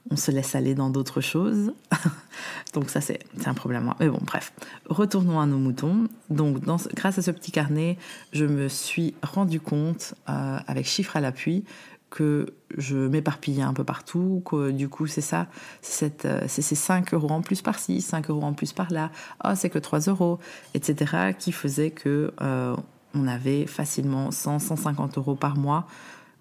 on 0.10 0.16
se 0.16 0.32
laisse 0.32 0.56
aller 0.56 0.76
dans 0.76 0.90
d'autres 0.90 1.22
choses. 1.22 1.74
Donc 2.74 2.90
ça, 2.90 3.02
c'est 3.02 3.20
un 3.46 3.54
problème. 3.54 3.94
Mais 4.00 4.10
bon, 4.10 4.20
bref. 4.22 4.54
Retournons 4.90 5.40
à 5.40 5.46
nos 5.46 5.58
moutons. 5.58 6.08
Donc 6.30 6.60
grâce 6.96 7.18
à 7.18 7.22
ce 7.22 7.32
petit 7.32 7.52
carnet, 7.52 7.98
je 8.32 8.46
me 8.46 8.68
suis 8.68 9.16
rendu 9.22 9.60
compte, 9.60 10.16
euh, 10.30 10.58
avec 10.68 10.86
chiffres 10.86 11.18
à 11.18 11.22
l'appui, 11.22 11.66
que 12.10 12.54
je 12.78 12.96
m'éparpillais 12.96 13.64
un 13.64 13.74
peu 13.74 13.84
partout, 13.84 14.42
que 14.46 14.72
du 14.72 14.88
coup 14.88 15.08
c'est 15.08 15.22
ça, 15.22 15.48
c'est 15.82 16.26
euh, 16.26 16.42
ces 16.48 16.62
5 16.62 17.14
euros 17.14 17.30
en 17.30 17.42
plus 17.42 17.62
par-ci, 17.62 18.02
5 18.02 18.30
euros 18.30 18.44
en 18.44 18.54
plus 18.54 18.72
par-là, 18.72 19.12
oh 19.44 19.50
c'est 19.56 19.70
que 19.70 19.80
3 19.80 20.00
euros, 20.02 20.40
etc., 20.74 21.34
qui 21.38 21.52
faisait 21.52 21.92
que 21.92 22.34
euh, 22.42 22.76
on 23.18 23.28
avait 23.28 23.66
facilement 23.66 24.32
100, 24.32 24.60
150 24.60 25.18
euros 25.18 25.36
par 25.36 25.58
mois 25.58 25.88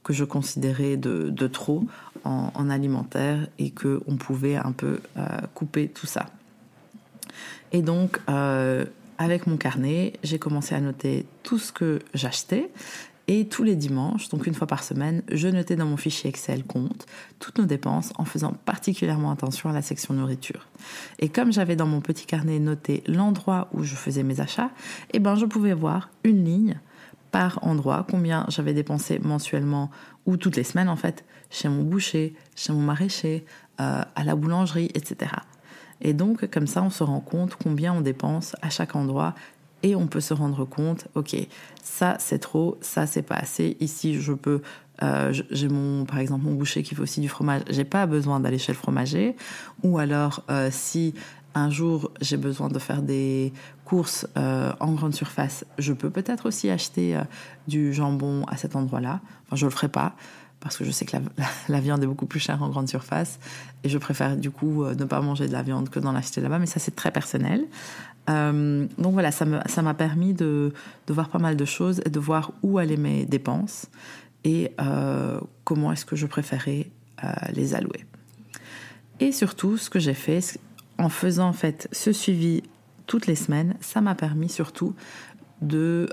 que 0.02 0.12
je 0.12 0.24
considérais 0.24 0.96
de, 0.96 1.46
trop 1.48 1.84
en, 2.24 2.70
alimentaire 2.70 3.48
et 3.58 3.70
que 3.70 4.00
on 4.06 4.16
pouvait 4.16 4.56
un 4.56 4.72
peu 4.72 5.00
euh, 5.16 5.26
couper 5.54 5.88
tout 5.88 6.06
ça. 6.06 6.26
Et 7.72 7.82
donc, 7.82 8.20
avec 9.18 9.46
mon 9.46 9.56
carnet, 9.56 10.12
j'ai 10.22 10.38
commencé 10.38 10.74
à 10.74 10.80
noter 10.80 11.26
tout 11.42 11.58
ce 11.58 11.72
que 11.72 12.00
j'achetais 12.14 12.70
et 13.28 13.48
tous 13.48 13.64
les 13.64 13.74
dimanches, 13.74 14.28
donc 14.28 14.46
une 14.46 14.54
fois 14.54 14.68
par 14.68 14.84
semaine, 14.84 15.22
je 15.30 15.48
notais 15.48 15.74
dans 15.74 15.86
mon 15.86 15.96
fichier 15.96 16.30
Excel 16.30 16.64
compte 16.64 17.06
toutes 17.40 17.58
nos 17.58 17.64
dépenses 17.64 18.12
en 18.18 18.24
faisant 18.24 18.52
particulièrement 18.64 19.32
attention 19.32 19.68
à 19.68 19.72
la 19.72 19.82
section 19.82 20.14
nourriture. 20.14 20.68
Et 21.18 21.28
comme 21.28 21.52
j'avais 21.52 21.74
dans 21.74 21.86
mon 21.86 22.00
petit 22.00 22.26
carnet 22.26 22.60
noté 22.60 23.02
l'endroit 23.08 23.68
où 23.72 23.82
je 23.82 23.96
faisais 23.96 24.22
mes 24.22 24.40
achats, 24.40 24.70
eh 25.12 25.18
ben 25.18 25.34
je 25.34 25.44
pouvais 25.44 25.74
voir 25.74 26.10
une 26.22 26.44
ligne 26.44 26.78
par 27.32 27.58
endroit 27.62 28.06
combien 28.08 28.46
j'avais 28.48 28.74
dépensé 28.74 29.18
mensuellement 29.18 29.90
ou 30.24 30.36
toutes 30.36 30.56
les 30.56 30.64
semaines 30.64 30.88
en 30.88 30.96
fait 30.96 31.24
chez 31.50 31.68
mon 31.68 31.82
boucher, 31.82 32.34
chez 32.54 32.72
mon 32.72 32.80
maraîcher, 32.80 33.44
euh, 33.80 34.02
à 34.14 34.24
la 34.24 34.36
boulangerie, 34.36 34.90
etc. 34.94 35.32
Et 36.00 36.12
donc 36.12 36.48
comme 36.50 36.68
ça 36.68 36.82
on 36.82 36.90
se 36.90 37.02
rend 37.02 37.20
compte 37.20 37.56
combien 37.56 37.92
on 37.92 38.00
dépense 38.02 38.54
à 38.62 38.70
chaque 38.70 38.94
endroit 38.94 39.34
et 39.82 39.94
on 39.94 40.06
peut 40.06 40.20
se 40.20 40.34
rendre 40.34 40.64
compte, 40.64 41.08
ok, 41.14 41.36
ça 41.82 42.16
c'est 42.18 42.38
trop, 42.38 42.78
ça 42.80 43.06
c'est 43.06 43.22
pas 43.22 43.36
assez. 43.36 43.76
Ici, 43.80 44.20
je 44.20 44.32
peux, 44.32 44.62
euh, 45.02 45.32
j'ai 45.50 45.68
mon, 45.68 46.04
par 46.04 46.18
exemple, 46.18 46.44
mon 46.44 46.54
boucher 46.54 46.82
qui 46.82 46.94
fait 46.94 47.02
aussi 47.02 47.20
du 47.20 47.28
fromage. 47.28 47.62
J'ai 47.68 47.84
pas 47.84 48.06
besoin 48.06 48.40
d'aller 48.40 48.58
chez 48.58 48.72
le 48.72 48.78
fromager. 48.78 49.36
Ou 49.82 49.98
alors, 49.98 50.42
euh, 50.50 50.70
si 50.72 51.14
un 51.54 51.70
jour 51.70 52.10
j'ai 52.20 52.36
besoin 52.36 52.68
de 52.68 52.78
faire 52.78 53.00
des 53.00 53.52
courses 53.84 54.26
euh, 54.36 54.72
en 54.80 54.92
grande 54.92 55.14
surface, 55.14 55.64
je 55.78 55.92
peux 55.92 56.10
peut-être 56.10 56.46
aussi 56.46 56.68
acheter 56.70 57.18
du 57.68 57.92
jambon 57.92 58.44
à 58.46 58.56
cet 58.56 58.76
endroit-là. 58.76 59.20
Enfin, 59.46 59.56
je 59.56 59.66
le 59.66 59.70
ferai 59.70 59.88
pas 59.88 60.16
parce 60.60 60.76
que 60.76 60.84
je 60.84 60.90
sais 60.90 61.04
que 61.04 61.16
la, 61.68 61.80
viande 61.80 62.02
est 62.02 62.06
beaucoup 62.06 62.26
plus 62.26 62.40
chère 62.40 62.62
en 62.62 62.68
grande 62.68 62.88
surface 62.88 63.38
et 63.84 63.88
je 63.88 63.98
préfère 63.98 64.36
du 64.36 64.50
coup 64.50 64.84
ne 64.84 65.04
pas 65.04 65.20
manger 65.20 65.46
de 65.46 65.52
la 65.52 65.62
viande 65.62 65.90
que 65.90 66.00
d'en 66.00 66.14
acheter 66.14 66.40
là-bas, 66.40 66.58
mais 66.58 66.66
ça 66.66 66.80
c'est 66.80 66.96
très 66.96 67.10
personnel. 67.10 67.66
Euh, 68.28 68.86
donc 68.98 69.12
voilà, 69.12 69.30
ça 69.30 69.44
m'a 69.44 69.94
permis 69.94 70.34
de, 70.34 70.72
voir 71.08 71.28
pas 71.28 71.38
mal 71.38 71.56
de 71.56 71.64
choses 71.64 72.00
et 72.04 72.10
de 72.10 72.18
voir 72.18 72.52
où 72.62 72.78
allaient 72.78 72.96
mes 72.96 73.24
dépenses 73.24 73.86
et 74.44 74.72
euh, 74.80 75.40
comment 75.64 75.92
est-ce 75.92 76.04
que 76.04 76.16
je 76.16 76.26
préférais 76.26 76.90
euh, 77.24 77.28
les 77.52 77.74
allouer. 77.74 78.04
Et 79.20 79.32
surtout, 79.32 79.76
ce 79.78 79.90
que 79.90 79.98
j'ai 79.98 80.14
fait, 80.14 80.58
en 80.98 81.08
faisant 81.08 81.48
en 81.48 81.52
fait 81.52 81.88
ce 81.92 82.12
suivi 82.12 82.62
toutes 83.06 83.26
les 83.26 83.36
semaines, 83.36 83.76
ça 83.80 84.00
m'a 84.00 84.14
permis 84.14 84.48
surtout 84.48 84.94
de, 85.62 86.08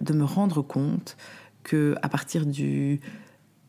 de 0.00 0.12
me 0.12 0.24
rendre 0.24 0.60
compte 0.60 1.16
que 1.62 1.94
à 2.02 2.08
partir 2.08 2.44
du 2.44 3.00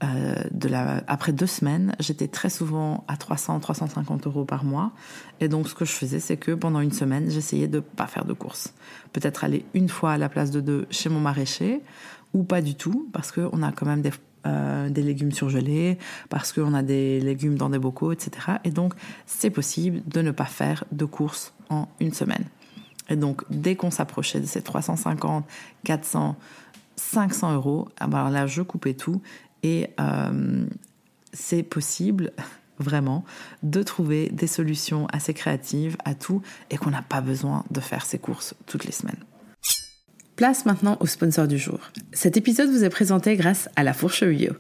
euh, 0.04 1.00
après 1.08 1.32
deux 1.32 1.48
semaines, 1.48 1.96
j'étais 2.00 2.28
très 2.28 2.50
souvent 2.50 3.04
à 3.08 3.18
300, 3.18 3.60
350 3.60 4.28
euros 4.28 4.46
par 4.46 4.64
mois. 4.64 4.92
Et 5.40 5.48
donc, 5.48 5.68
ce 5.68 5.76
que 5.76 5.86
je 5.86 5.92
faisais, 5.92 6.20
c'est 6.20 6.38
que 6.38 6.52
pendant 6.52 6.80
une 6.80 6.92
semaine, 6.92 7.30
j'essayais 7.30 7.68
de 7.68 7.80
pas 7.80 8.08
faire 8.08 8.26
de 8.26 8.34
courses. 8.34 8.74
Peut-être 9.14 9.44
aller 9.44 9.66
une 9.74 9.90
fois 9.90 10.14
à 10.14 10.18
la 10.18 10.30
place 10.30 10.52
de 10.52 10.60
deux 10.60 10.88
chez 10.90 11.10
mon 11.10 11.20
maraîcher, 11.20 11.82
ou 12.34 12.44
pas 12.44 12.62
du 12.62 12.76
tout, 12.76 13.10
parce 13.14 13.32
qu'on 13.32 13.62
a 13.62 13.72
quand 13.72 13.86
même 13.86 14.02
des, 14.02 14.12
euh, 14.48 14.90
des 14.90 15.04
légumes 15.04 15.32
surgelés, 15.32 16.00
parce 16.30 16.52
qu'on 16.52 16.74
a 16.74 16.82
des 16.82 17.20
légumes 17.20 17.56
dans 17.56 17.70
des 17.70 17.80
bocaux, 17.80 18.12
etc. 18.12 18.58
Et 18.64 18.72
donc, 18.72 18.94
c'est 19.26 19.52
possible 19.52 20.02
de 20.08 20.22
ne 20.22 20.32
pas 20.32 20.46
faire 20.46 20.84
de 20.92 21.06
courses 21.06 21.54
en 21.70 21.88
une 22.00 22.14
semaine. 22.14 22.46
Et 23.10 23.16
donc, 23.16 23.44
dès 23.50 23.76
qu'on 23.76 23.92
s'approchait 23.92 24.40
de 24.40 24.46
ces 24.46 24.62
350, 24.62 25.46
400, 25.84 26.38
500 26.96 27.54
euros, 27.54 27.90
ah 28.00 28.08
ben 28.08 28.20
alors 28.20 28.30
là, 28.30 28.48
je 28.48 28.62
coupais 28.62 28.94
tout 28.94 29.22
et 29.64 29.90
euh, 30.00 30.66
c'est 31.34 31.64
possible, 31.64 32.32
vraiment, 32.80 33.24
de 33.64 33.84
trouver 33.84 34.30
des 34.30 34.48
solutions 34.48 35.08
assez 35.12 35.34
créatives 35.34 35.98
à 36.06 36.16
tout 36.16 36.42
et 36.70 36.78
qu'on 36.78 36.92
n'a 36.92 37.04
pas 37.04 37.22
besoin 37.22 37.64
de 37.72 37.80
faire 37.80 38.06
ses 38.06 38.18
courses 38.18 38.56
toutes 38.66 38.86
les 38.86 38.92
semaines. 38.92 39.24
Place 40.36 40.66
maintenant 40.66 40.98
au 41.02 41.06
sponsor 41.06 41.48
du 41.48 41.60
jour. 41.60 41.80
Cet 42.14 42.36
épisode 42.36 42.70
vous 42.70 42.84
est 42.84 42.90
présenté 42.90 43.36
grâce 43.36 43.70
à 43.76 43.84
La 43.84 43.94
Fourche 43.94 44.24
Bio. 44.24 44.54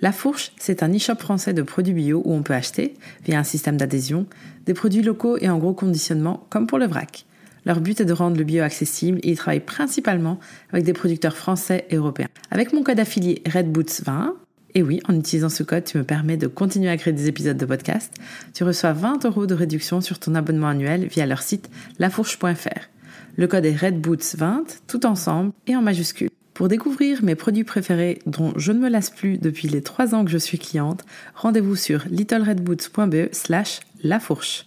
La 0.00 0.12
Fourche, 0.12 0.52
c'est 0.58 0.82
un 0.82 0.94
e-shop 0.94 1.16
français 1.16 1.52
de 1.52 1.62
produits 1.62 1.92
bio 1.92 2.22
où 2.24 2.32
on 2.32 2.42
peut 2.42 2.54
acheter, 2.54 2.94
via 3.24 3.38
un 3.38 3.44
système 3.44 3.76
d'adhésion, 3.76 4.26
des 4.64 4.72
produits 4.72 5.02
locaux 5.02 5.36
et 5.38 5.50
en 5.50 5.58
gros 5.58 5.74
conditionnement, 5.74 6.46
comme 6.48 6.66
pour 6.66 6.78
le 6.78 6.86
vrac. 6.86 7.26
Leur 7.66 7.80
but 7.80 8.00
est 8.00 8.04
de 8.04 8.12
rendre 8.12 8.38
le 8.38 8.44
bio 8.44 8.62
accessible 8.62 9.18
et 9.22 9.32
ils 9.32 9.36
travaillent 9.36 9.60
principalement 9.60 10.38
avec 10.72 10.84
des 10.84 10.92
producteurs 10.92 11.36
français 11.36 11.84
et 11.90 11.96
européens. 11.96 12.28
Avec 12.50 12.72
mon 12.72 12.82
code 12.82 13.00
affilié 13.00 13.42
RedBoots20, 13.44 14.34
et 14.76 14.82
oui, 14.82 15.00
en 15.08 15.16
utilisant 15.16 15.48
ce 15.48 15.62
code, 15.62 15.84
tu 15.84 15.96
me 15.96 16.04
permets 16.04 16.36
de 16.36 16.46
continuer 16.46 16.90
à 16.90 16.98
créer 16.98 17.14
des 17.14 17.28
épisodes 17.28 17.56
de 17.56 17.64
podcast. 17.64 18.12
Tu 18.52 18.62
reçois 18.62 18.92
20 18.92 19.24
euros 19.24 19.46
de 19.46 19.54
réduction 19.54 20.02
sur 20.02 20.18
ton 20.18 20.34
abonnement 20.34 20.68
annuel 20.68 21.06
via 21.06 21.24
leur 21.24 21.40
site 21.40 21.70
lafourche.fr. 21.98 22.90
Le 23.36 23.46
code 23.46 23.64
est 23.64 23.74
RedBoots20, 23.74 24.80
tout 24.86 25.06
ensemble 25.06 25.52
et 25.66 25.74
en 25.74 25.80
majuscule. 25.80 26.28
Pour 26.52 26.68
découvrir 26.68 27.24
mes 27.24 27.34
produits 27.34 27.64
préférés 27.64 28.20
dont 28.26 28.52
je 28.56 28.72
ne 28.72 28.78
me 28.78 28.90
lasse 28.90 29.08
plus 29.08 29.38
depuis 29.38 29.68
les 29.68 29.80
3 29.80 30.14
ans 30.14 30.26
que 30.26 30.30
je 30.30 30.36
suis 30.36 30.58
cliente, 30.58 31.06
rendez-vous 31.34 31.76
sur 31.76 32.04
littleredboots.be 32.10 33.32
slash 33.32 33.80
lafourche. 34.02 34.66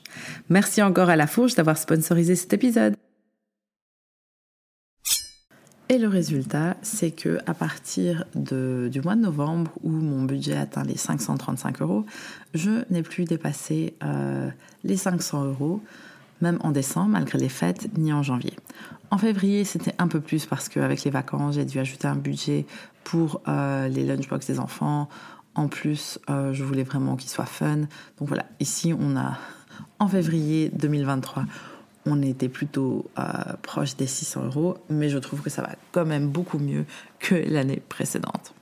Merci 0.49 0.81
encore 0.81 1.09
à 1.09 1.17
La 1.17 1.27
Fourche 1.27 1.53
d'avoir 1.53 1.77
sponsorisé 1.77 2.35
cet 2.35 2.51
épisode. 2.53 2.95
Et 5.91 5.97
le 5.97 6.07
résultat, 6.07 6.77
c'est 6.83 7.09
que 7.09 7.39
à 7.47 7.55
partir 7.55 8.23
du 8.35 9.01
mois 9.01 9.15
de 9.15 9.21
novembre, 9.21 9.71
où 9.81 9.89
mon 9.89 10.21
budget 10.21 10.55
atteint 10.55 10.83
les 10.83 10.95
535 10.95 11.81
euros, 11.81 12.05
je 12.53 12.83
n'ai 12.91 13.01
plus 13.01 13.25
dépassé 13.25 13.95
euh, 14.03 14.51
les 14.83 14.97
500 14.97 15.45
euros, 15.45 15.81
même 16.41 16.59
en 16.61 16.69
décembre, 16.69 17.09
malgré 17.09 17.39
les 17.39 17.49
fêtes, 17.49 17.89
ni 17.97 18.13
en 18.13 18.21
janvier. 18.21 18.53
En 19.09 19.17
février, 19.17 19.63
c'était 19.63 19.95
un 19.97 20.07
peu 20.07 20.21
plus 20.21 20.45
parce 20.45 20.69
qu'avec 20.69 21.03
les 21.03 21.09
vacances, 21.09 21.55
j'ai 21.55 21.65
dû 21.65 21.79
ajouter 21.79 22.07
un 22.07 22.15
budget 22.15 22.67
pour 23.03 23.41
euh, 23.47 23.87
les 23.87 24.05
lunchbox 24.05 24.45
des 24.45 24.59
enfants. 24.59 25.09
En 25.55 25.67
plus, 25.67 26.19
euh, 26.29 26.53
je 26.53 26.63
voulais 26.63 26.83
vraiment 26.83 27.15
qu'ils 27.15 27.31
soient 27.31 27.47
fun. 27.47 27.77
Donc 28.19 28.27
voilà, 28.27 28.45
ici, 28.59 28.93
on 28.93 29.17
a 29.17 29.39
en 29.97 30.07
février 30.07 30.69
2023 30.69 31.45
on 32.09 32.21
était 32.21 32.49
plutôt 32.49 33.09
euh, 33.17 33.23
proche 33.61 33.95
des 33.95 34.07
600 34.07 34.45
euros, 34.45 34.77
mais 34.89 35.09
je 35.09 35.17
trouve 35.17 35.41
que 35.41 35.49
ça 35.49 35.61
va 35.61 35.75
quand 35.91 36.05
même 36.05 36.27
beaucoup 36.27 36.59
mieux 36.59 36.85
que 37.19 37.35
l'année 37.35 37.81
précédente. 37.87 38.53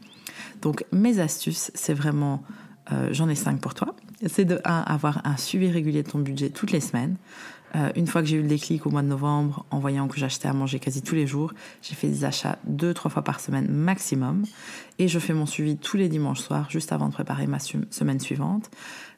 Donc 0.61 0.85
mes 0.91 1.19
astuces, 1.19 1.71
c'est 1.73 1.93
vraiment, 1.93 2.43
euh, 2.91 3.09
j'en 3.11 3.29
ai 3.29 3.35
5 3.35 3.59
pour 3.59 3.73
toi. 3.73 3.95
C'est 4.25 4.45
de 4.45 4.59
1, 4.65 4.81
avoir 4.81 5.25
un 5.25 5.37
suivi 5.37 5.69
régulier 5.69 6.03
de 6.03 6.09
ton 6.09 6.19
budget 6.19 6.49
toutes 6.49 6.71
les 6.71 6.81
semaines. 6.81 7.15
Euh, 7.75 7.91
une 7.95 8.07
fois 8.07 8.21
que 8.21 8.27
j'ai 8.27 8.37
eu 8.37 8.41
le 8.41 8.47
déclic 8.47 8.85
au 8.85 8.89
mois 8.89 9.01
de 9.01 9.07
novembre, 9.07 9.65
en 9.71 9.79
voyant 9.79 10.07
que 10.07 10.17
j'achetais 10.17 10.47
à 10.47 10.53
manger 10.53 10.79
quasi 10.79 11.01
tous 11.01 11.15
les 11.15 11.27
jours, 11.27 11.53
j'ai 11.81 11.95
fait 11.95 12.07
des 12.07 12.23
achats 12.23 12.57
deux, 12.65 12.93
trois 12.93 13.11
fois 13.11 13.23
par 13.23 13.39
semaine 13.39 13.67
maximum. 13.69 14.43
Et 14.99 15.07
je 15.07 15.19
fais 15.19 15.33
mon 15.33 15.45
suivi 15.45 15.77
tous 15.77 15.97
les 15.97 16.07
dimanches 16.07 16.39
soirs, 16.39 16.69
juste 16.69 16.91
avant 16.91 17.07
de 17.07 17.13
préparer 17.13 17.45
ma 17.45 17.59
semaine 17.59 18.19
suivante. 18.19 18.71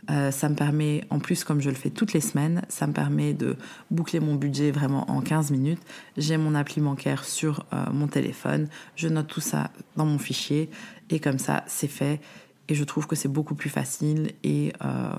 Euh, 0.10 0.32
ça 0.32 0.50
me 0.50 0.56
permet, 0.56 1.03
en 1.10 1.20
plus, 1.20 1.44
comme 1.44 1.62
je 1.62 1.70
le 1.70 1.75
fais 1.75 1.89
toutes 1.89 2.13
les 2.13 2.22
semaines, 2.22 2.63
ça 2.70 2.88
me 2.88 2.94
permet 2.94 3.34
de 3.34 3.56
boucler 3.91 4.20
mon 4.20 4.36
budget 4.36 4.72
vraiment 4.72 5.10
en 5.10 5.22
15 5.22 5.51
minutes. 5.51 5.82
J'ai 6.18 6.38
mon 6.38 6.56
appli 6.56 6.82
bancaire 6.82 7.25
sur 7.25 7.65
euh, 7.74 7.86
mon 7.91 8.08
téléphone. 8.08 8.70
Je 8.96 9.08
note 9.08 9.27
tout 9.27 9.41
ça 9.41 9.72
dans 9.98 10.06
mon 10.06 10.18
fichier. 10.18 10.70
Et 11.10 11.20
comme 11.20 11.39
ça, 11.39 11.63
c'est 11.68 11.88
fait. 11.88 12.22
Et 12.70 12.75
je 12.75 12.84
trouve 12.84 13.08
que 13.08 13.15
c'est 13.15 13.29
beaucoup 13.29 13.56
plus 13.56 13.70
facile 13.70 14.34
et 14.44 14.74
euh, 14.86 15.13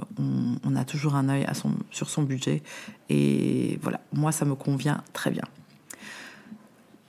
on, 0.65 0.77
a 0.77 0.85
toujours 0.85 1.17
un 1.17 1.29
œil 1.29 1.45
sur 1.91 2.09
son 2.09 2.23
budget. 2.23 2.63
Et 3.09 3.77
voilà, 3.83 4.01
moi, 4.13 4.31
ça 4.31 4.45
me 4.45 4.55
convient 4.55 5.03
très 5.13 5.33
bien. 5.33 5.43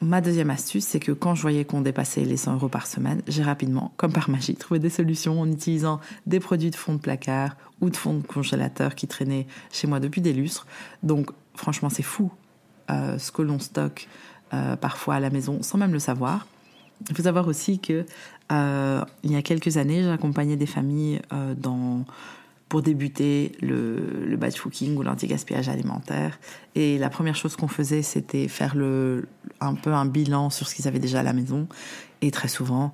Ma 0.02 0.20
deuxième 0.20 0.50
astuce, 0.50 0.86
c'est 0.86 1.00
que 1.00 1.12
quand 1.12 1.36
je 1.36 1.44
voyais 1.44 1.64
qu'on 1.64 1.82
dépassait 1.82 2.26
les 2.26 2.38
100 2.38 2.56
euros 2.56 2.70
par 2.70 2.88
semaine, 2.88 3.22
j'ai 3.28 3.44
rapidement, 3.44 3.94
comme 3.98 4.12
par 4.12 4.32
magie, 4.32 4.56
trouvé 4.56 4.80
des 4.80 4.90
solutions 4.90 5.40
en 5.40 5.52
utilisant 5.52 6.00
des 6.26 6.40
produits 6.40 6.72
de 6.72 6.76
fond 6.76 6.96
de 6.96 7.00
placard 7.00 7.56
ou 7.82 7.92
de 7.92 7.96
fond 7.96 8.16
de 8.16 8.26
congélateur 8.26 8.96
qui 8.96 9.08
traînaient 9.08 9.46
chez 9.72 9.86
moi 9.86 10.00
depuis 10.00 10.22
des 10.22 10.34
lustres. 10.34 10.66
Donc, 11.04 11.30
franchement, 11.54 11.90
c'est 11.90 12.02
fou 12.02 12.32
euh, 12.90 13.20
ce 13.20 13.32
que 13.32 13.44
l'on 13.44 13.60
stocke 13.60 14.08
euh, 14.56 14.76
parfois 14.76 15.16
à 15.16 15.20
la 15.20 15.30
maison 15.30 15.62
sans 15.62 15.78
même 15.78 15.94
le 15.94 16.00
savoir. 16.00 16.48
Il 17.10 17.16
faut 17.16 17.24
savoir 17.24 17.48
aussi 17.48 17.78
que 17.78 18.04
euh, 18.52 19.06
il 19.24 19.32
y 19.32 19.36
a 19.36 19.44
quelques 19.44 19.78
années, 19.78 20.04
j'accompagnais 20.04 20.56
des 20.56 20.66
familles 20.66 21.22
dans 21.58 22.06
pour 22.72 22.82
débuter 22.82 23.52
le, 23.60 23.98
le 24.26 24.38
batch 24.38 24.62
cooking 24.62 24.96
ou 24.96 25.04
l'anti-gaspillage 25.04 25.68
alimentaire. 25.68 26.40
Et 26.74 26.98
la 27.00 27.10
première 27.10 27.36
chose 27.36 27.58
qu'on 27.58 27.68
faisait, 27.68 28.02
c'était 28.02 28.48
faire 28.48 28.78
le, 28.78 29.28
un 29.60 29.76
peu 29.76 29.92
un 29.92 30.06
bilan 30.06 30.50
sur 30.50 30.70
ce 30.70 30.76
qu'ils 30.76 30.88
avaient 30.88 30.98
déjà 30.98 31.20
à 31.20 31.24
la 31.24 31.34
maison. 31.34 31.68
Et 32.22 32.32
très 32.32 32.48
souvent, 32.48 32.94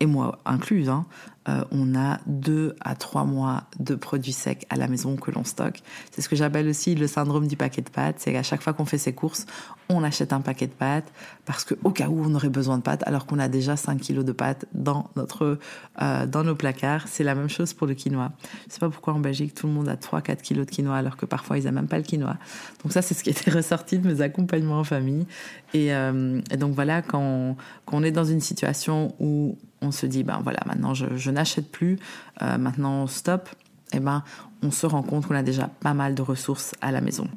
et 0.00 0.06
moi 0.06 0.38
incluse, 0.44 0.88
hein, 0.88 1.06
euh, 1.48 1.64
on 1.70 1.94
a 1.94 2.20
deux 2.26 2.76
à 2.80 2.94
trois 2.94 3.24
mois 3.24 3.64
de 3.78 3.94
produits 3.94 4.32
secs 4.32 4.66
à 4.68 4.76
la 4.76 4.88
maison 4.88 5.16
que 5.16 5.30
l'on 5.30 5.42
stocke. 5.42 5.82
C'est 6.10 6.20
ce 6.20 6.28
que 6.28 6.36
j'appelle 6.36 6.68
aussi 6.68 6.94
le 6.94 7.06
syndrome 7.06 7.46
du 7.46 7.56
paquet 7.56 7.80
de 7.80 7.88
pâtes. 7.88 8.16
C'est 8.18 8.32
qu'à 8.32 8.42
chaque 8.42 8.62
fois 8.62 8.74
qu'on 8.74 8.84
fait 8.84 8.98
ses 8.98 9.14
courses, 9.14 9.46
on 9.88 10.04
achète 10.04 10.34
un 10.34 10.42
paquet 10.42 10.66
de 10.66 10.72
pâtes 10.72 11.10
parce 11.46 11.64
qu'au 11.64 11.90
cas 11.90 12.08
où 12.08 12.22
on 12.22 12.34
aurait 12.34 12.50
besoin 12.50 12.76
de 12.76 12.82
pâtes, 12.82 13.02
alors 13.06 13.24
qu'on 13.24 13.38
a 13.38 13.48
déjà 13.48 13.76
5 13.76 13.98
kilos 14.00 14.24
de 14.24 14.32
pâtes 14.32 14.66
dans, 14.74 15.08
notre, 15.16 15.58
euh, 16.02 16.26
dans 16.26 16.44
nos 16.44 16.54
placards. 16.54 17.08
C'est 17.08 17.24
la 17.24 17.34
même 17.34 17.48
chose 17.48 17.72
pour 17.72 17.86
le 17.86 17.94
quinoa. 17.94 18.32
Je 18.68 18.74
sais 18.74 18.80
pas 18.80 18.90
pourquoi 18.90 19.14
en 19.14 19.20
Belgique, 19.20 19.54
tout 19.54 19.66
le 19.66 19.72
monde 19.72 19.88
a 19.88 19.96
3-4 19.96 20.42
kilos 20.42 20.66
de 20.66 20.70
quinoa 20.70 20.96
alors 20.96 21.16
que 21.16 21.24
parfois 21.24 21.58
ils 21.58 21.64
n'ont 21.64 21.72
même 21.72 21.88
pas 21.88 21.98
le 21.98 22.04
quinoa. 22.04 22.36
Donc 22.82 22.92
ça, 22.92 23.00
c'est 23.00 23.14
ce 23.14 23.24
qui 23.24 23.30
était 23.30 23.50
ressorti 23.50 23.98
de 23.98 24.06
mes 24.06 24.20
accompagnements 24.20 24.80
en 24.80 24.84
famille. 24.84 25.26
Et, 25.72 25.94
euh, 25.94 26.40
donc 26.58 26.74
voilà, 26.74 27.00
quand, 27.00 27.56
quand 27.86 27.96
on 27.96 28.02
est 28.02 28.12
dans 28.12 28.24
une 28.24 28.40
situation 28.40 29.14
où 29.18 29.56
on 29.82 29.90
se 29.90 30.06
dit, 30.06 30.22
ben 30.22 30.40
voilà, 30.42 30.60
maintenant 30.66 30.94
je, 30.94 31.30
n'achète 31.30 31.70
plus, 31.70 31.98
euh, 32.42 32.58
maintenant 32.58 33.06
stop, 33.06 33.48
et 33.92 33.96
eh 33.96 34.00
ben 34.00 34.22
on 34.62 34.70
se 34.70 34.86
rend 34.86 35.02
compte 35.02 35.26
qu'on 35.26 35.34
a 35.34 35.42
déjà 35.42 35.68
pas 35.80 35.94
mal 35.94 36.14
de 36.14 36.22
ressources 36.22 36.74
à 36.80 36.92
la 36.92 37.00
maison. 37.00 37.28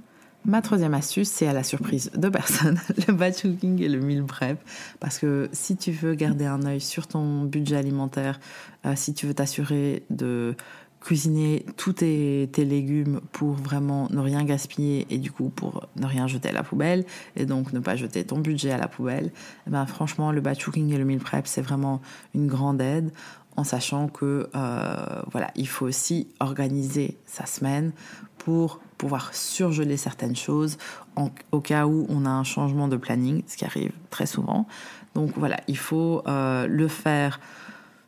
Ma 0.46 0.62
troisième 0.62 0.94
astuce, 0.94 1.30
c'est 1.30 1.48
à 1.48 1.54
la 1.54 1.64
surprise 1.64 2.12
de 2.16 2.28
personne, 2.28 2.78
le 3.08 3.14
batch 3.14 3.44
cooking 3.44 3.82
et 3.82 3.88
le 3.88 4.02
meal 4.02 4.26
prep. 4.26 4.60
Parce 5.00 5.18
que 5.18 5.50
si 5.54 5.78
tu 5.78 5.92
veux 5.92 6.16
garder 6.16 6.46
un 6.46 6.66
œil 6.66 6.82
sur 6.82 7.08
ton 7.08 7.44
budget 7.44 7.78
alimentaire, 7.78 8.42
euh, 8.86 8.94
si 8.96 9.14
tu 9.14 9.26
veux 9.26 9.34
t'assurer 9.34 10.04
de 10.10 10.56
cuisiner 11.04 11.66
tous 11.76 11.94
tes, 11.94 12.48
légumes 12.58 13.20
pour 13.34 13.52
vraiment 13.52 14.08
ne 14.10 14.20
rien 14.20 14.44
gaspiller 14.44 15.06
et 15.10 15.18
du 15.18 15.32
coup 15.32 15.50
pour 15.50 15.88
ne 15.98 16.06
rien 16.06 16.28
jeter 16.28 16.50
à 16.50 16.52
la 16.54 16.64
poubelle 16.64 17.06
et 17.36 17.46
donc 17.46 17.74
ne 17.74 17.80
pas 17.80 17.98
jeter 17.98 18.24
ton 18.24 18.40
budget 18.40 18.72
à 18.72 18.78
la 18.78 18.88
poubelle, 18.88 19.32
eh 19.68 19.70
ben 19.70 19.86
franchement 19.86 20.32
le 20.32 20.40
batch 20.40 20.64
cooking 20.64 20.94
et 20.94 20.98
le 20.98 21.04
meal 21.04 21.20
prep 21.20 21.46
c'est 21.46 21.62
vraiment 21.62 22.02
une 22.34 22.48
grande 22.48 22.82
aide 22.82 23.12
en 23.58 23.66
sachant 23.66 24.08
que 24.08 24.50
euh, 24.56 25.22
voilà 25.32 25.52
il 25.56 25.68
faut 25.68 25.86
aussi 25.86 26.28
organiser 26.40 27.18
sa 27.26 27.46
semaine 27.46 27.92
pour 28.38 28.80
pouvoir 28.98 29.34
surgeler 29.34 29.98
certaines 29.98 30.38
choses 30.38 30.78
au 31.52 31.60
cas 31.60 31.86
où 31.86 32.06
on 32.10 32.26
a 32.26 32.30
un 32.30 32.44
changement 32.44 32.88
de 32.88 32.98
planning, 32.98 33.44
ce 33.48 33.58
qui 33.58 33.66
arrive 33.66 33.92
très 34.10 34.26
souvent. 34.26 34.68
Donc 35.16 35.32
voilà, 35.36 35.58
il 35.68 35.78
faut 35.78 36.24
euh, 36.28 36.66
le 36.68 36.88
faire 36.88 37.40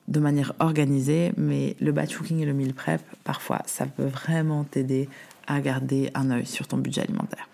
de 0.08 0.20
manière 0.20 0.54
organisée, 0.60 1.34
mais 1.38 1.76
le 1.80 1.92
batch 1.92 2.16
cooking 2.16 2.40
et 2.40 2.46
le 2.46 2.54
meal 2.54 2.74
prep, 2.74 3.02
parfois, 3.24 3.62
ça 3.66 3.86
peut 3.86 4.06
vraiment 4.06 4.64
t'aider 4.64 5.10
à 5.48 5.60
garder 5.62 6.12
un 6.14 6.32
œil 6.32 6.46
sur 6.46 6.68
ton 6.68 6.78
budget 6.78 7.02
alimentaire. 7.02 7.50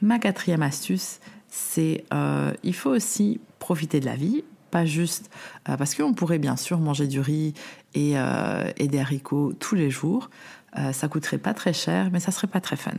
Ma 0.00 0.18
quatrième 0.18 0.62
astuce, 0.62 1.20
c'est 1.48 2.04
euh, 2.12 2.52
il 2.62 2.74
faut 2.74 2.90
aussi 2.90 3.40
profiter 3.58 4.00
de 4.00 4.06
la 4.06 4.16
vie, 4.16 4.42
pas 4.72 4.84
juste 4.84 5.30
euh, 5.68 5.76
parce 5.76 5.94
qu'on 5.94 6.14
pourrait 6.14 6.40
bien 6.40 6.56
sûr 6.56 6.80
manger 6.80 7.06
du 7.06 7.20
riz 7.20 7.54
et, 7.94 8.14
euh, 8.16 8.68
et 8.78 8.88
des 8.88 8.98
haricots 8.98 9.52
tous 9.60 9.76
les 9.76 9.90
jours. 9.90 10.30
Euh, 10.78 10.92
ça 10.92 11.06
coûterait 11.06 11.38
pas 11.38 11.52
très 11.52 11.74
cher, 11.74 12.08
mais 12.10 12.18
ça 12.18 12.32
serait 12.32 12.46
pas 12.46 12.62
très 12.62 12.76
fun. 12.76 12.92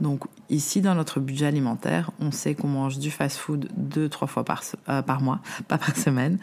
Donc 0.00 0.24
ici, 0.48 0.80
dans 0.80 0.94
notre 0.94 1.20
budget 1.20 1.46
alimentaire, 1.46 2.10
on 2.18 2.32
sait 2.32 2.54
qu'on 2.54 2.68
mange 2.68 2.98
du 2.98 3.10
fast-food 3.10 3.68
deux, 3.76 4.08
trois 4.08 4.26
fois 4.26 4.44
par, 4.44 4.62
par 4.86 5.20
mois, 5.20 5.40
pas 5.68 5.76
par 5.76 5.94
semaine. 5.94 6.38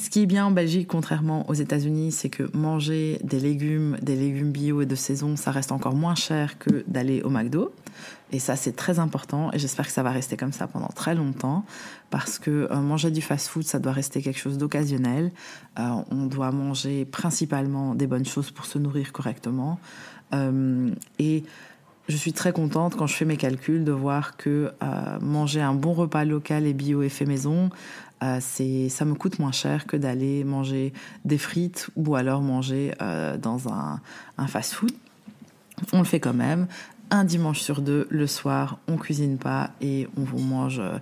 Ce 0.00 0.08
qui 0.08 0.22
est 0.22 0.26
bien 0.26 0.46
en 0.46 0.50
Belgique, 0.50 0.88
contrairement 0.88 1.44
aux 1.50 1.54
États-Unis, 1.54 2.10
c'est 2.10 2.30
que 2.30 2.44
manger 2.56 3.20
des 3.22 3.38
légumes, 3.38 3.98
des 4.00 4.16
légumes 4.16 4.50
bio 4.50 4.80
et 4.80 4.86
de 4.86 4.94
saison, 4.94 5.36
ça 5.36 5.50
reste 5.50 5.72
encore 5.72 5.94
moins 5.94 6.14
cher 6.14 6.58
que 6.58 6.82
d'aller 6.86 7.20
au 7.20 7.28
McDo. 7.28 7.74
Et 8.32 8.38
ça, 8.38 8.56
c'est 8.56 8.72
très 8.72 8.98
important 8.98 9.52
et 9.52 9.58
j'espère 9.58 9.84
que 9.84 9.92
ça 9.92 10.02
va 10.02 10.10
rester 10.10 10.38
comme 10.38 10.52
ça 10.52 10.66
pendant 10.66 10.88
très 10.88 11.14
longtemps 11.14 11.66
parce 12.08 12.38
que 12.38 12.66
euh, 12.70 12.76
manger 12.76 13.10
du 13.10 13.20
fast-food, 13.20 13.64
ça 13.64 13.78
doit 13.78 13.92
rester 13.92 14.22
quelque 14.22 14.38
chose 14.38 14.56
d'occasionnel. 14.56 15.32
Euh, 15.78 15.90
on 16.10 16.24
doit 16.24 16.50
manger 16.50 17.04
principalement 17.04 17.94
des 17.94 18.06
bonnes 18.06 18.24
choses 18.24 18.50
pour 18.50 18.64
se 18.64 18.78
nourrir 18.78 19.12
correctement. 19.12 19.78
Euh, 20.32 20.94
et 21.18 21.44
je 22.10 22.16
suis 22.16 22.32
très 22.32 22.52
contente 22.52 22.96
quand 22.96 23.06
je 23.06 23.14
fais 23.14 23.24
mes 23.24 23.36
calculs 23.36 23.84
de 23.84 23.92
voir 23.92 24.36
que 24.36 24.72
manger 25.20 25.60
un 25.60 25.74
bon 25.74 25.92
repas 25.92 26.24
local 26.24 26.66
et 26.66 26.74
bio 26.74 27.02
et 27.02 27.08
fait 27.08 27.24
maison, 27.24 27.70
euh, 28.22 28.38
c'est, 28.40 28.90
ça 28.90 29.04
me 29.04 29.14
coûte 29.14 29.38
moins 29.38 29.52
cher 29.52 29.86
que 29.86 29.96
d'aller 29.96 30.44
manger 30.44 30.92
des 31.24 31.38
frites 31.38 31.88
ou 31.96 32.16
alors 32.16 32.42
manger 32.42 32.92
euh, 33.00 33.38
dans 33.38 33.68
un 33.68 34.46
fast-food. 34.46 34.92
On 35.92 35.98
le 35.98 36.04
fait 36.04 36.20
quand 36.20 36.34
même. 36.34 36.66
Un 37.12 37.24
dimanche 37.24 37.60
sur 37.60 37.82
deux, 37.82 38.06
le 38.08 38.26
soir, 38.28 38.78
on 38.86 38.96
cuisine 38.96 39.36
pas 39.36 39.70
et 39.80 40.08
on 40.16 40.22
vous 40.22 40.38
mange 40.38 40.78
euh, 40.78 40.98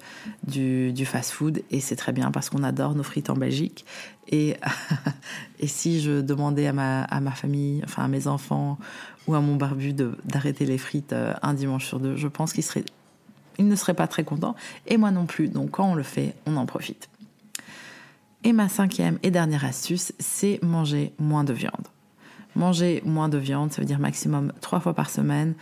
du, 0.46 1.04
fast-food 1.04 1.62
et 1.70 1.80
c'est 1.80 1.96
très 1.96 2.12
bien 2.12 2.30
parce 2.30 2.48
qu'on 2.48 2.62
adore 2.62 2.94
nos 2.94 3.02
frites 3.02 3.28
en 3.28 3.36
Belgique. 3.36 3.84
Et, 4.28 4.56
si 5.66 6.00
je 6.00 6.22
demandais 6.22 6.66
à 6.66 6.72
ma, 6.72 7.30
famille, 7.32 7.82
enfin 7.84 8.04
à 8.04 8.08
mes 8.08 8.26
enfants 8.26 8.78
ou 9.26 9.34
à 9.34 9.40
mon 9.40 9.56
barbu 9.56 9.92
d'arrêter 9.92 10.64
les 10.64 10.78
frites 10.78 11.14
un 11.42 11.52
dimanche 11.52 11.86
sur 11.86 12.00
deux, 12.00 12.16
je 12.16 12.28
pense 12.28 12.54
qu'ils 12.54 12.64
seraient 12.64 12.84
il 13.58 13.68
ne 13.68 13.76
serait 13.76 13.94
pas 13.94 14.06
très 14.06 14.24
content, 14.24 14.54
et 14.86 14.96
moi 14.96 15.10
non 15.10 15.26
plus. 15.26 15.48
Donc 15.48 15.72
quand 15.72 15.90
on 15.90 15.94
le 15.94 16.02
fait, 16.02 16.34
on 16.46 16.56
en 16.56 16.64
profite. 16.64 17.08
Et 18.44 18.52
ma 18.52 18.68
cinquième 18.68 19.18
et 19.22 19.30
dernière 19.30 19.64
astuce, 19.64 20.12
c'est 20.18 20.60
manger 20.62 21.12
moins 21.18 21.44
de 21.44 21.52
viande. 21.52 21.88
Manger 22.54 23.02
moins 23.04 23.28
de 23.28 23.36
viande, 23.36 23.72
ça 23.72 23.82
veut 23.82 23.86
dire 23.86 23.98
maximum 23.98 24.52
trois 24.60 24.80
fois 24.80 24.94
par 24.94 25.10
semaine, 25.10 25.54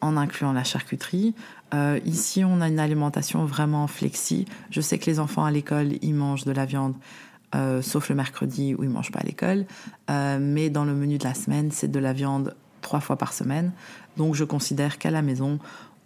en 0.00 0.16
incluant 0.16 0.52
la 0.52 0.64
charcuterie. 0.64 1.34
Euh, 1.74 2.00
ici, 2.04 2.44
on 2.44 2.60
a 2.60 2.68
une 2.68 2.80
alimentation 2.80 3.44
vraiment 3.44 3.86
flexi. 3.86 4.46
Je 4.70 4.80
sais 4.80 4.98
que 4.98 5.06
les 5.06 5.20
enfants 5.20 5.44
à 5.44 5.50
l'école, 5.50 5.92
ils 6.02 6.14
mangent 6.14 6.44
de 6.44 6.52
la 6.52 6.64
viande, 6.64 6.94
euh, 7.54 7.82
sauf 7.82 8.08
le 8.08 8.14
mercredi 8.14 8.74
où 8.74 8.84
ils 8.84 8.90
mangent 8.90 9.12
pas 9.12 9.20
à 9.20 9.24
l'école. 9.24 9.66
Euh, 10.10 10.38
mais 10.40 10.70
dans 10.70 10.84
le 10.84 10.94
menu 10.94 11.18
de 11.18 11.24
la 11.24 11.34
semaine, 11.34 11.70
c'est 11.70 11.90
de 11.90 11.98
la 11.98 12.12
viande 12.12 12.54
trois 12.80 13.00
fois 13.00 13.16
par 13.16 13.32
semaine. 13.32 13.72
Donc, 14.16 14.34
je 14.34 14.44
considère 14.44 14.98
qu'à 14.98 15.10
la 15.10 15.22
maison, 15.22 15.58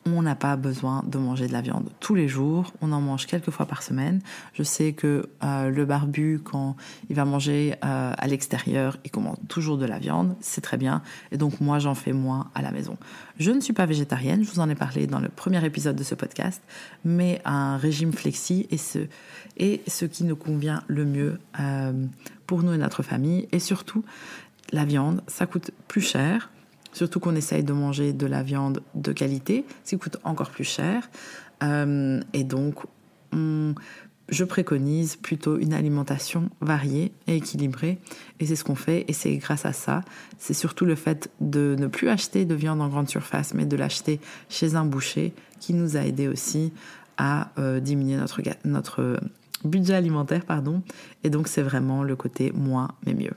on 0.06 0.22
n'a 0.22 0.34
pas 0.34 0.56
besoin 0.56 1.02
de 1.06 1.18
manger 1.18 1.46
de 1.46 1.52
la 1.52 1.60
viande 1.60 1.88
tous 2.00 2.14
les 2.14 2.28
jours, 2.28 2.72
on 2.80 2.92
en 2.92 3.00
mange 3.00 3.26
quelques 3.26 3.50
fois 3.50 3.66
par 3.66 3.82
semaine. 3.82 4.20
Je 4.54 4.62
sais 4.62 4.92
que 4.92 5.28
euh, 5.42 5.70
le 5.70 5.84
barbu, 5.84 6.40
quand 6.42 6.76
il 7.08 7.16
va 7.16 7.24
manger 7.24 7.74
euh, 7.84 8.12
à 8.16 8.26
l'extérieur, 8.26 8.98
il 9.04 9.10
commande 9.10 9.38
toujours 9.48 9.78
de 9.78 9.86
la 9.86 9.98
viande, 9.98 10.36
c'est 10.40 10.60
très 10.60 10.76
bien, 10.76 11.02
et 11.30 11.36
donc 11.36 11.60
moi 11.60 11.78
j'en 11.78 11.94
fais 11.94 12.12
moins 12.12 12.50
à 12.54 12.62
la 12.62 12.70
maison. 12.72 12.96
Je 13.38 13.50
ne 13.50 13.60
suis 13.60 13.72
pas 13.72 13.86
végétarienne, 13.86 14.44
je 14.44 14.50
vous 14.50 14.60
en 14.60 14.68
ai 14.68 14.74
parlé 14.74 15.06
dans 15.06 15.20
le 15.20 15.28
premier 15.28 15.64
épisode 15.64 15.96
de 15.96 16.04
ce 16.04 16.14
podcast, 16.14 16.62
mais 17.04 17.40
un 17.44 17.76
régime 17.76 18.12
flexi 18.12 18.66
est 18.70 18.78
ce, 18.78 20.04
qui 20.06 20.24
nous 20.24 20.36
convient 20.36 20.82
le 20.88 21.04
mieux 21.04 21.38
euh, 21.60 21.92
pour 22.46 22.62
nous 22.62 22.72
et 22.72 22.78
notre 22.78 23.02
famille, 23.02 23.48
et 23.52 23.58
surtout 23.58 24.04
la 24.72 24.84
viande, 24.84 25.22
ça 25.26 25.46
coûte 25.46 25.70
plus 25.86 26.00
cher, 26.00 26.50
Surtout 26.92 27.20
qu'on 27.20 27.34
essaye 27.34 27.64
de 27.64 27.72
manger 27.72 28.12
de 28.12 28.26
la 28.26 28.42
viande 28.42 28.82
de 28.94 29.12
qualité, 29.12 29.64
ce 29.84 29.90
qui 29.90 29.98
coûte 29.98 30.18
encore 30.24 30.50
plus 30.50 30.64
cher. 30.64 31.10
Euh, 31.62 32.20
et 32.32 32.44
donc, 32.44 32.84
je 34.28 34.44
préconise 34.44 35.16
plutôt 35.16 35.58
une 35.58 35.74
alimentation 35.74 36.48
variée 36.60 37.12
et 37.26 37.36
équilibrée. 37.36 37.98
Et 38.40 38.46
c'est 38.46 38.56
ce 38.56 38.64
qu'on 38.64 38.74
fait. 38.74 39.04
Et 39.08 39.12
c'est 39.12 39.36
grâce 39.36 39.66
à 39.66 39.72
ça. 39.72 40.02
C'est 40.38 40.54
surtout 40.54 40.84
le 40.84 40.94
fait 40.94 41.30
de 41.40 41.76
ne 41.78 41.86
plus 41.86 42.08
acheter 42.08 42.44
de 42.44 42.54
viande 42.54 42.80
en 42.80 42.88
grande 42.88 43.08
surface, 43.08 43.54
mais 43.54 43.66
de 43.66 43.76
l'acheter 43.76 44.20
chez 44.48 44.74
un 44.74 44.84
boucher 44.84 45.32
qui 45.60 45.74
nous 45.74 45.96
a 45.96 46.00
aidé 46.00 46.28
aussi 46.28 46.72
à 47.18 47.50
euh, 47.58 47.78
diminuer 47.78 48.16
notre, 48.16 48.40
notre 48.64 49.20
budget 49.64 49.94
alimentaire. 49.94 50.44
Pardon. 50.44 50.82
Et 51.24 51.30
donc, 51.30 51.48
c'est 51.48 51.62
vraiment 51.62 52.02
le 52.02 52.16
côté 52.16 52.52
moins 52.54 52.88
mais 53.06 53.14
mieux. 53.14 53.34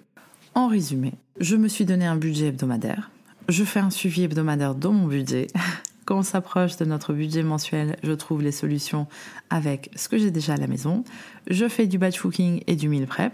En 0.53 0.69
résumé, 0.69 1.13
je 1.41 1.57
me 1.57 1.67
suis 1.67 1.83
donné 1.83 2.05
un 2.05 2.15
budget 2.15 2.47
hebdomadaire 2.47 3.11
je 3.49 3.63
fais 3.63 3.79
un 3.79 3.89
suivi 3.89 4.23
hebdomadaire 4.23 4.75
dans 4.75 4.91
mon 4.91 5.07
budget. 5.07 5.47
Quand 6.05 6.19
on 6.19 6.23
s'approche 6.23 6.77
de 6.77 6.85
notre 6.85 7.13
budget 7.13 7.41
mensuel, 7.41 7.95
je 8.03 8.11
trouve 8.11 8.43
les 8.43 8.51
solutions 8.51 9.07
avec 9.49 9.89
ce 9.95 10.07
que 10.07 10.17
j'ai 10.17 10.29
déjà 10.29 10.53
à 10.53 10.57
la 10.57 10.67
maison. 10.67 11.03
Je 11.49 11.67
fais 11.67 11.87
du 11.87 11.97
batch 11.97 12.19
cooking 12.19 12.61
et 12.67 12.75
du 12.75 12.89
meal 12.89 13.07
prep. 13.07 13.33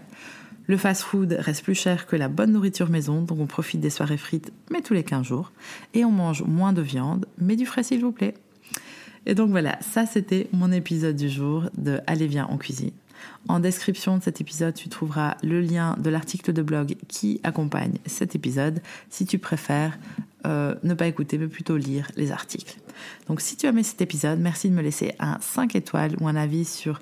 Le 0.66 0.76
fast-food 0.76 1.36
reste 1.38 1.64
plus 1.64 1.74
cher 1.74 2.06
que 2.06 2.16
la 2.16 2.28
bonne 2.28 2.52
nourriture 2.52 2.88
maison, 2.88 3.20
donc 3.20 3.40
on 3.40 3.46
profite 3.46 3.80
des 3.80 3.90
soirées 3.90 4.16
frites, 4.16 4.52
mais 4.70 4.80
tous 4.80 4.94
les 4.94 5.02
15 5.02 5.26
jours. 5.26 5.52
Et 5.92 6.04
on 6.04 6.12
mange 6.12 6.44
moins 6.44 6.72
de 6.72 6.80
viande, 6.80 7.26
mais 7.36 7.56
du 7.56 7.66
frais 7.66 7.82
s'il 7.82 8.00
vous 8.00 8.12
plaît. 8.12 8.34
Et 9.26 9.34
donc 9.34 9.50
voilà, 9.50 9.78
ça 9.82 10.06
c'était 10.06 10.48
mon 10.52 10.72
épisode 10.72 11.16
du 11.16 11.28
jour 11.28 11.64
de 11.76 12.00
Allez 12.06 12.26
viens 12.26 12.46
en 12.46 12.56
cuisine. 12.56 12.92
En 13.48 13.60
description 13.60 14.18
de 14.18 14.22
cet 14.22 14.40
épisode, 14.40 14.74
tu 14.74 14.88
trouveras 14.88 15.36
le 15.42 15.60
lien 15.60 15.96
de 15.98 16.10
l'article 16.10 16.52
de 16.52 16.62
blog 16.62 16.96
qui 17.08 17.40
accompagne 17.42 17.98
cet 18.06 18.34
épisode 18.34 18.80
si 19.10 19.26
tu 19.26 19.38
préfères 19.38 19.98
euh, 20.46 20.74
ne 20.82 20.94
pas 20.94 21.06
écouter 21.06 21.38
mais 21.38 21.48
plutôt 21.48 21.76
lire 21.76 22.08
les 22.16 22.32
articles. 22.32 22.78
Donc 23.28 23.40
si 23.40 23.56
tu 23.56 23.66
as 23.66 23.70
aimé 23.70 23.82
cet 23.82 24.00
épisode, 24.00 24.38
merci 24.38 24.68
de 24.68 24.74
me 24.74 24.82
laisser 24.82 25.14
un 25.18 25.38
5 25.40 25.74
étoiles 25.76 26.16
ou 26.20 26.28
un 26.28 26.36
avis 26.36 26.64
sur 26.64 27.00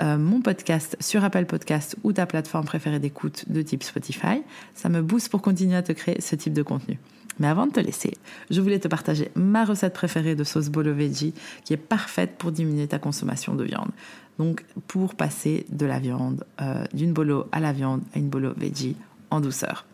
euh, 0.00 0.16
mon 0.16 0.40
podcast 0.40 0.96
sur 1.00 1.22
Apple 1.22 1.44
Podcast 1.44 1.96
ou 2.02 2.12
ta 2.12 2.24
plateforme 2.24 2.64
préférée 2.64 2.98
d'écoute 2.98 3.44
de 3.48 3.60
type 3.60 3.82
Spotify. 3.82 4.42
Ça 4.74 4.88
me 4.88 5.02
booste 5.02 5.28
pour 5.28 5.42
continuer 5.42 5.76
à 5.76 5.82
te 5.82 5.92
créer 5.92 6.20
ce 6.20 6.34
type 6.34 6.54
de 6.54 6.62
contenu. 6.62 6.98
Mais 7.38 7.46
avant 7.46 7.66
de 7.66 7.72
te 7.72 7.80
laisser, 7.80 8.14
je 8.50 8.60
voulais 8.60 8.78
te 8.78 8.88
partager 8.88 9.30
ma 9.34 9.64
recette 9.64 9.94
préférée 9.94 10.34
de 10.34 10.44
sauce 10.44 10.68
bolo 10.68 10.94
veggie 10.94 11.34
qui 11.64 11.72
est 11.72 11.78
parfaite 11.78 12.36
pour 12.38 12.52
diminuer 12.52 12.86
ta 12.86 12.98
consommation 12.98 13.54
de 13.54 13.64
viande. 13.64 13.90
Donc 14.42 14.64
pour 14.88 15.14
passer 15.14 15.66
de 15.70 15.86
la 15.86 16.00
viande, 16.00 16.44
euh, 16.60 16.84
d'une 16.92 17.12
bolo 17.12 17.46
à 17.52 17.60
la 17.60 17.72
viande 17.72 18.00
à 18.12 18.18
une 18.18 18.28
bolo 18.28 18.52
veggie 18.56 18.96
en 19.30 19.40
douceur. 19.40 19.86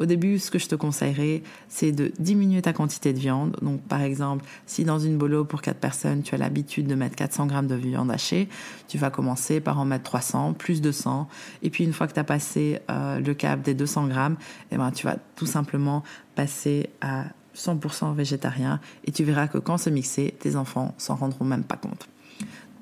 Au 0.00 0.06
début, 0.06 0.40
ce 0.40 0.50
que 0.50 0.58
je 0.58 0.66
te 0.66 0.74
conseillerais, 0.74 1.44
c'est 1.68 1.92
de 1.92 2.10
diminuer 2.18 2.62
ta 2.62 2.72
quantité 2.72 3.12
de 3.12 3.20
viande. 3.20 3.56
Donc, 3.62 3.80
par 3.82 4.02
exemple, 4.02 4.44
si 4.66 4.84
dans 4.84 4.98
une 4.98 5.18
bolo 5.18 5.44
pour 5.44 5.62
4 5.62 5.78
personnes, 5.78 6.22
tu 6.24 6.34
as 6.34 6.38
l'habitude 6.38 6.88
de 6.88 6.96
mettre 6.96 7.14
400 7.14 7.46
grammes 7.46 7.68
de 7.68 7.76
viande 7.76 8.10
hachée, 8.10 8.48
tu 8.88 8.98
vas 8.98 9.10
commencer 9.10 9.60
par 9.60 9.78
en 9.78 9.84
mettre 9.84 10.02
300, 10.02 10.54
plus 10.54 10.80
200. 10.80 11.28
Et 11.62 11.70
puis, 11.70 11.84
une 11.84 11.92
fois 11.92 12.08
que 12.08 12.14
tu 12.14 12.18
as 12.18 12.24
passé 12.24 12.80
euh, 12.90 13.20
le 13.20 13.34
cap 13.34 13.62
des 13.62 13.74
200 13.74 14.08
grammes, 14.08 14.36
eh 14.72 14.78
ben, 14.78 14.90
tu 14.90 15.06
vas 15.06 15.16
tout 15.36 15.46
simplement 15.46 16.02
passer 16.34 16.90
à 17.00 17.26
100% 17.54 18.14
végétarien 18.16 18.80
et 19.04 19.12
tu 19.12 19.22
verras 19.22 19.46
que 19.46 19.58
quand 19.58 19.78
c'est 19.78 19.92
mixé, 19.92 20.34
tes 20.40 20.56
enfants 20.56 20.92
s'en 20.98 21.14
rendront 21.14 21.44
même 21.44 21.62
pas 21.62 21.76
compte. 21.76 22.08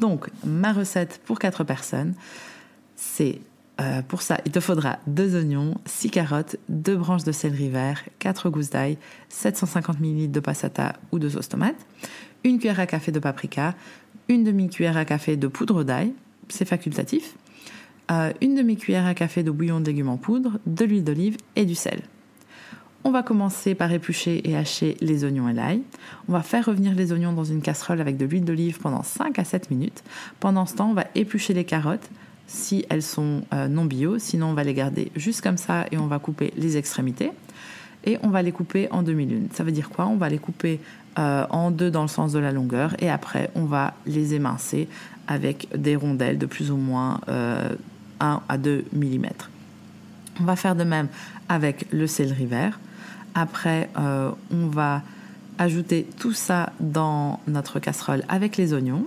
Donc, 0.01 0.29
ma 0.45 0.73
recette 0.73 1.21
pour 1.25 1.39
4 1.39 1.63
personnes, 1.65 2.15
c'est 2.97 3.41
euh, 3.81 4.03
pour 4.03 4.23
ça, 4.23 4.39
il 4.45 4.53
te 4.53 4.61
faudra 4.61 4.99
deux 5.07 5.37
oignons, 5.37 5.75
6 5.87 6.11
carottes, 6.11 6.57
deux 6.69 6.97
branches 6.97 7.25
de 7.25 7.33
céleri 7.33 7.69
vert, 7.69 8.03
4 8.19 8.51
gousses 8.51 8.71
d'ail, 8.71 8.99
750 9.29 10.01
ml 10.01 10.31
de 10.31 10.41
passata 10.41 10.95
ou 11.13 11.19
de 11.19 11.29
sauce 11.29 11.49
tomate, 11.49 11.77
une 12.45 12.59
cuillère 12.59 12.81
à 12.81 12.87
café 12.87 13.13
de 13.13 13.19
paprika, 13.19 13.75
une 14.29 14.45
demi-cuillère 14.45 14.97
à 14.97 15.05
café 15.05 15.37
de 15.37 15.47
poudre 15.47 15.83
d'ail, 15.83 16.13
c'est 16.49 16.67
facultatif, 16.67 17.37
euh, 18.11 18.33
une 18.41 18.55
demi-cuillère 18.55 19.07
à 19.07 19.15
café 19.15 19.43
de 19.43 19.51
bouillon 19.51 19.81
de 19.81 19.87
légumes 19.87 20.09
en 20.09 20.17
poudre, 20.17 20.59
de 20.67 20.85
l'huile 20.85 21.05
d'olive 21.05 21.37
et 21.57 21.65
du 21.65 21.75
sel. 21.75 22.01
On 23.03 23.11
va 23.11 23.23
commencer 23.23 23.75
par 23.75 23.91
éplucher 23.93 24.47
et 24.49 24.57
hacher 24.57 24.97
les 25.01 25.25
oignons 25.25 25.49
et 25.49 25.55
l'ail. 25.55 25.83
On 26.29 26.33
va 26.33 26.43
faire 26.43 26.67
revenir 26.67 26.95
les 26.95 27.13
oignons 27.13 27.33
dans 27.33 27.45
une 27.45 27.63
casserole 27.63 28.01
avec 28.01 28.19
de 28.19 28.27
l'huile 28.27 28.45
d'olive 28.45 28.79
pendant 28.79 29.03
5 29.03 29.39
à 29.39 29.45
7 29.45 29.71
minutes. 29.71 30.03
Pendant 30.39 30.67
ce 30.67 30.75
temps, 30.75 30.91
on 30.91 30.95
va 30.95 31.07
éplucher 31.15 31.55
les 31.55 31.65
carottes, 31.65 32.11
si 32.47 32.85
elles 32.91 33.03
sont 33.03 33.43
euh, 33.55 33.69
non 33.69 33.87
bio. 33.87 34.19
Sinon, 34.19 34.49
on 34.49 34.53
va 34.53 34.65
les 34.65 34.75
garder 34.75 35.11
juste 35.17 35.41
comme 35.41 35.57
ça 35.57 35.87
et 35.91 35.97
on 35.97 36.09
va 36.09 36.19
couper 36.19 36.53
les 36.59 36.77
extrémités. 36.77 37.31
Et 38.05 38.19
on 38.23 38.29
va 38.29 38.43
les 38.43 38.53
couper 38.53 38.89
en 38.91 39.03
demi-lune. 39.03 39.49
Ça 39.55 39.65
veut 39.65 39.73
dire 39.73 39.89
quoi? 39.89 40.07
On 40.07 40.17
va 40.17 40.29
les 40.29 40.39
couper 40.39 40.79
euh, 41.19 41.47
en 41.49 41.71
deux 41.71 41.91
dans 41.91 42.03
le 42.03 42.09
sens 42.09 42.33
de 42.33 42.39
la 42.39 42.53
longueur 42.53 42.95
et 42.99 43.09
après, 43.09 43.51
on 43.55 43.65
va 43.65 43.95
les 44.07 44.35
émincer 44.35 44.89
avec 45.27 45.69
des 45.75 45.97
rondelles 45.97 46.37
de 46.37 46.47
plus 46.47 46.71
ou 46.71 46.77
moins 46.77 47.21
1 47.29 47.31
euh, 47.33 47.75
à 48.21 48.59
2 48.59 48.85
mm. 48.93 49.27
On 50.41 50.45
va 50.45 50.57
faire 50.57 50.77
de 50.77 50.85
même 50.85 51.09
avec 51.49 51.87
le 51.93 52.07
céleri 52.07 52.45
vert. 52.47 52.79
Après, 53.35 53.89
on 53.97 54.67
va 54.67 55.03
ajouter 55.61 56.07
tout 56.19 56.33
ça 56.33 56.73
dans 56.81 57.39
notre 57.47 57.81
casserole 57.81 58.25
avec 58.29 58.57
les 58.57 58.73
oignons. 58.73 59.05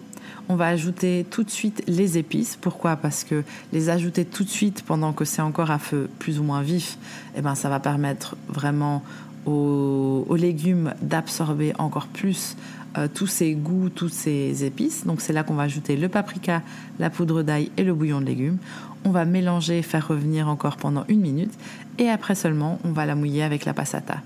On 0.49 0.55
va 0.55 0.67
ajouter 0.67 1.25
tout 1.29 1.43
de 1.43 1.49
suite 1.49 1.83
les 1.87 2.17
épices. 2.17 2.57
Pourquoi? 2.59 2.95
Parce 2.95 3.23
que 3.23 3.43
les 3.71 3.89
ajouter 3.89 4.23
tout 4.23 4.43
de 4.43 4.49
suite 4.49 4.83
pendant 4.83 5.13
que 5.13 5.25
c'est 5.25 5.41
encore 5.41 5.71
à 5.71 5.79
feu 5.79 6.09
plus 6.19 6.39
ou 6.39 6.43
moins 6.43 6.61
vif, 6.61 6.97
eh 7.35 7.41
ben, 7.41 7.55
ça 7.55 7.69
va 7.69 7.79
permettre 7.79 8.35
vraiment 8.49 9.03
aux, 9.45 10.35
légumes 10.37 10.93
d'absorber 11.01 11.73
encore 11.77 12.07
plus 12.07 12.55
euh, 12.97 13.07
tous 13.11 13.27
ces 13.27 13.53
goûts, 13.53 13.89
tous 13.89 14.09
ces 14.09 14.63
épices. 14.63 15.05
Donc 15.05 15.21
c'est 15.21 15.33
là 15.33 15.43
qu'on 15.43 15.55
va 15.55 15.63
ajouter 15.63 15.95
le 15.95 16.09
paprika, 16.09 16.61
la 16.99 17.09
poudre 17.09 17.41
d'ail 17.41 17.71
et 17.77 17.83
le 17.83 17.93
bouillon 17.93 18.21
de 18.21 18.25
légumes. 18.25 18.57
On 19.05 19.11
va 19.11 19.25
mélanger, 19.25 19.81
faire 19.81 20.07
revenir 20.07 20.47
encore 20.47 20.77
pendant 20.77 21.03
une 21.07 21.19
minute 21.19 21.53
et 21.97 22.09
après 22.09 22.35
seulement 22.35 22.79
on 22.83 22.91
va 22.91 23.05
la 23.05 23.15
mouiller 23.15 23.43
avec 23.43 23.65
la 23.65 23.73
passata. 23.73 24.17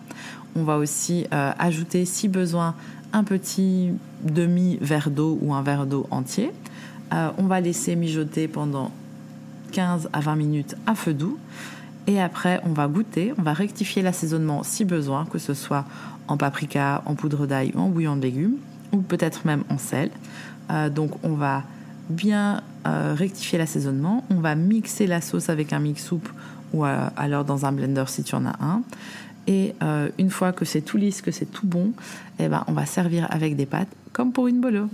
On 0.56 0.64
va 0.64 0.78
aussi 0.78 1.26
euh, 1.34 1.52
ajouter 1.58 2.06
si 2.06 2.28
besoin 2.28 2.76
un 3.14 3.24
petit 3.24 3.92
demi-verre 4.24 5.10
d'eau 5.10 5.38
ou 5.42 5.54
un 5.54 5.62
verre 5.62 5.86
d'eau 5.86 6.08
entier. 6.12 6.52
Euh, 7.14 7.30
on 7.38 7.44
va 7.44 7.62
laisser 7.62 7.96
mijoter 7.96 8.48
pendant 8.48 8.92
15 9.72 10.10
à 10.14 10.20
20 10.20 10.36
minutes 10.36 10.76
à 10.86 10.96
feu 10.96 11.14
doux. 11.14 11.38
Et 12.08 12.22
après, 12.22 12.62
on 12.64 12.70
va 12.70 12.88
goûter, 12.88 13.34
on 13.38 13.42
va 13.42 13.54
rectifier 13.54 14.02
l'assaisonnement 14.02 14.64
si 14.64 14.86
besoin, 14.86 15.26
que 15.26 15.40
ce 15.40 15.54
soit 15.54 15.86
en 16.28 16.38
paprika, 16.38 17.02
en 17.06 17.16
poudre 17.16 17.46
d'ail 17.48 17.74
ou 17.76 17.82
en 17.82 17.90
bouillon 17.90 18.16
de 18.16 18.22
légumes, 18.22 18.58
ou 18.94 18.98
peut-être 18.98 19.46
même 19.46 19.64
en 19.70 19.78
sel. 19.78 20.10
Euh, 20.72 20.90
donc 20.90 21.12
on 21.24 21.34
va 21.34 21.64
bien 22.10 22.62
euh, 22.88 23.14
rectifier 23.14 23.58
l'assaisonnement, 23.58 24.26
on 24.30 24.40
va 24.40 24.56
mixer 24.56 25.08
la 25.08 25.22
sauce 25.22 25.50
avec 25.50 25.74
un 25.74 25.80
mix 25.80 26.04
soupe 26.04 26.30
ou 26.74 26.84
alors 26.84 27.46
dans 27.46 27.66
un 27.66 27.72
blender 27.72 28.04
si 28.08 28.24
tu 28.24 28.36
en 28.36 28.46
as 28.46 28.56
un. 28.62 28.82
Et 29.48 29.74
euh, 29.82 30.10
une 30.20 30.30
fois 30.30 30.52
que 30.52 30.66
c'est 30.66 30.82
tout 30.82 30.98
lisse, 30.98 31.22
que 31.22 31.32
c'est 31.32 31.46
tout 31.46 31.66
bon, 31.66 31.94
eh 32.40 32.50
ben, 32.50 32.64
on 32.68 32.74
va 32.74 32.86
servir 32.86 33.28
avec 33.30 33.56
des 33.56 33.66
pâtes 33.66 33.88
comme 34.12 34.34
pour 34.34 34.48
une 34.48 34.60
bolo. 34.60 34.90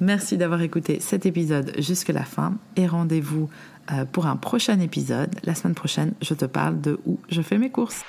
Merci 0.00 0.36
d'avoir 0.36 0.60
écouté 0.60 0.98
cet 1.00 1.24
épisode 1.24 1.72
jusqu'à 1.78 2.12
la 2.12 2.24
fin 2.24 2.54
et 2.74 2.86
rendez-vous 2.86 3.48
euh, 3.92 4.04
pour 4.04 4.26
un 4.26 4.36
prochain 4.36 4.80
épisode. 4.80 5.34
La 5.44 5.54
semaine 5.54 5.74
prochaine, 5.74 6.12
je 6.20 6.34
te 6.34 6.44
parle 6.44 6.80
de 6.80 6.98
où 7.06 7.18
je 7.30 7.40
fais 7.40 7.56
mes 7.56 7.70
courses. 7.70 8.04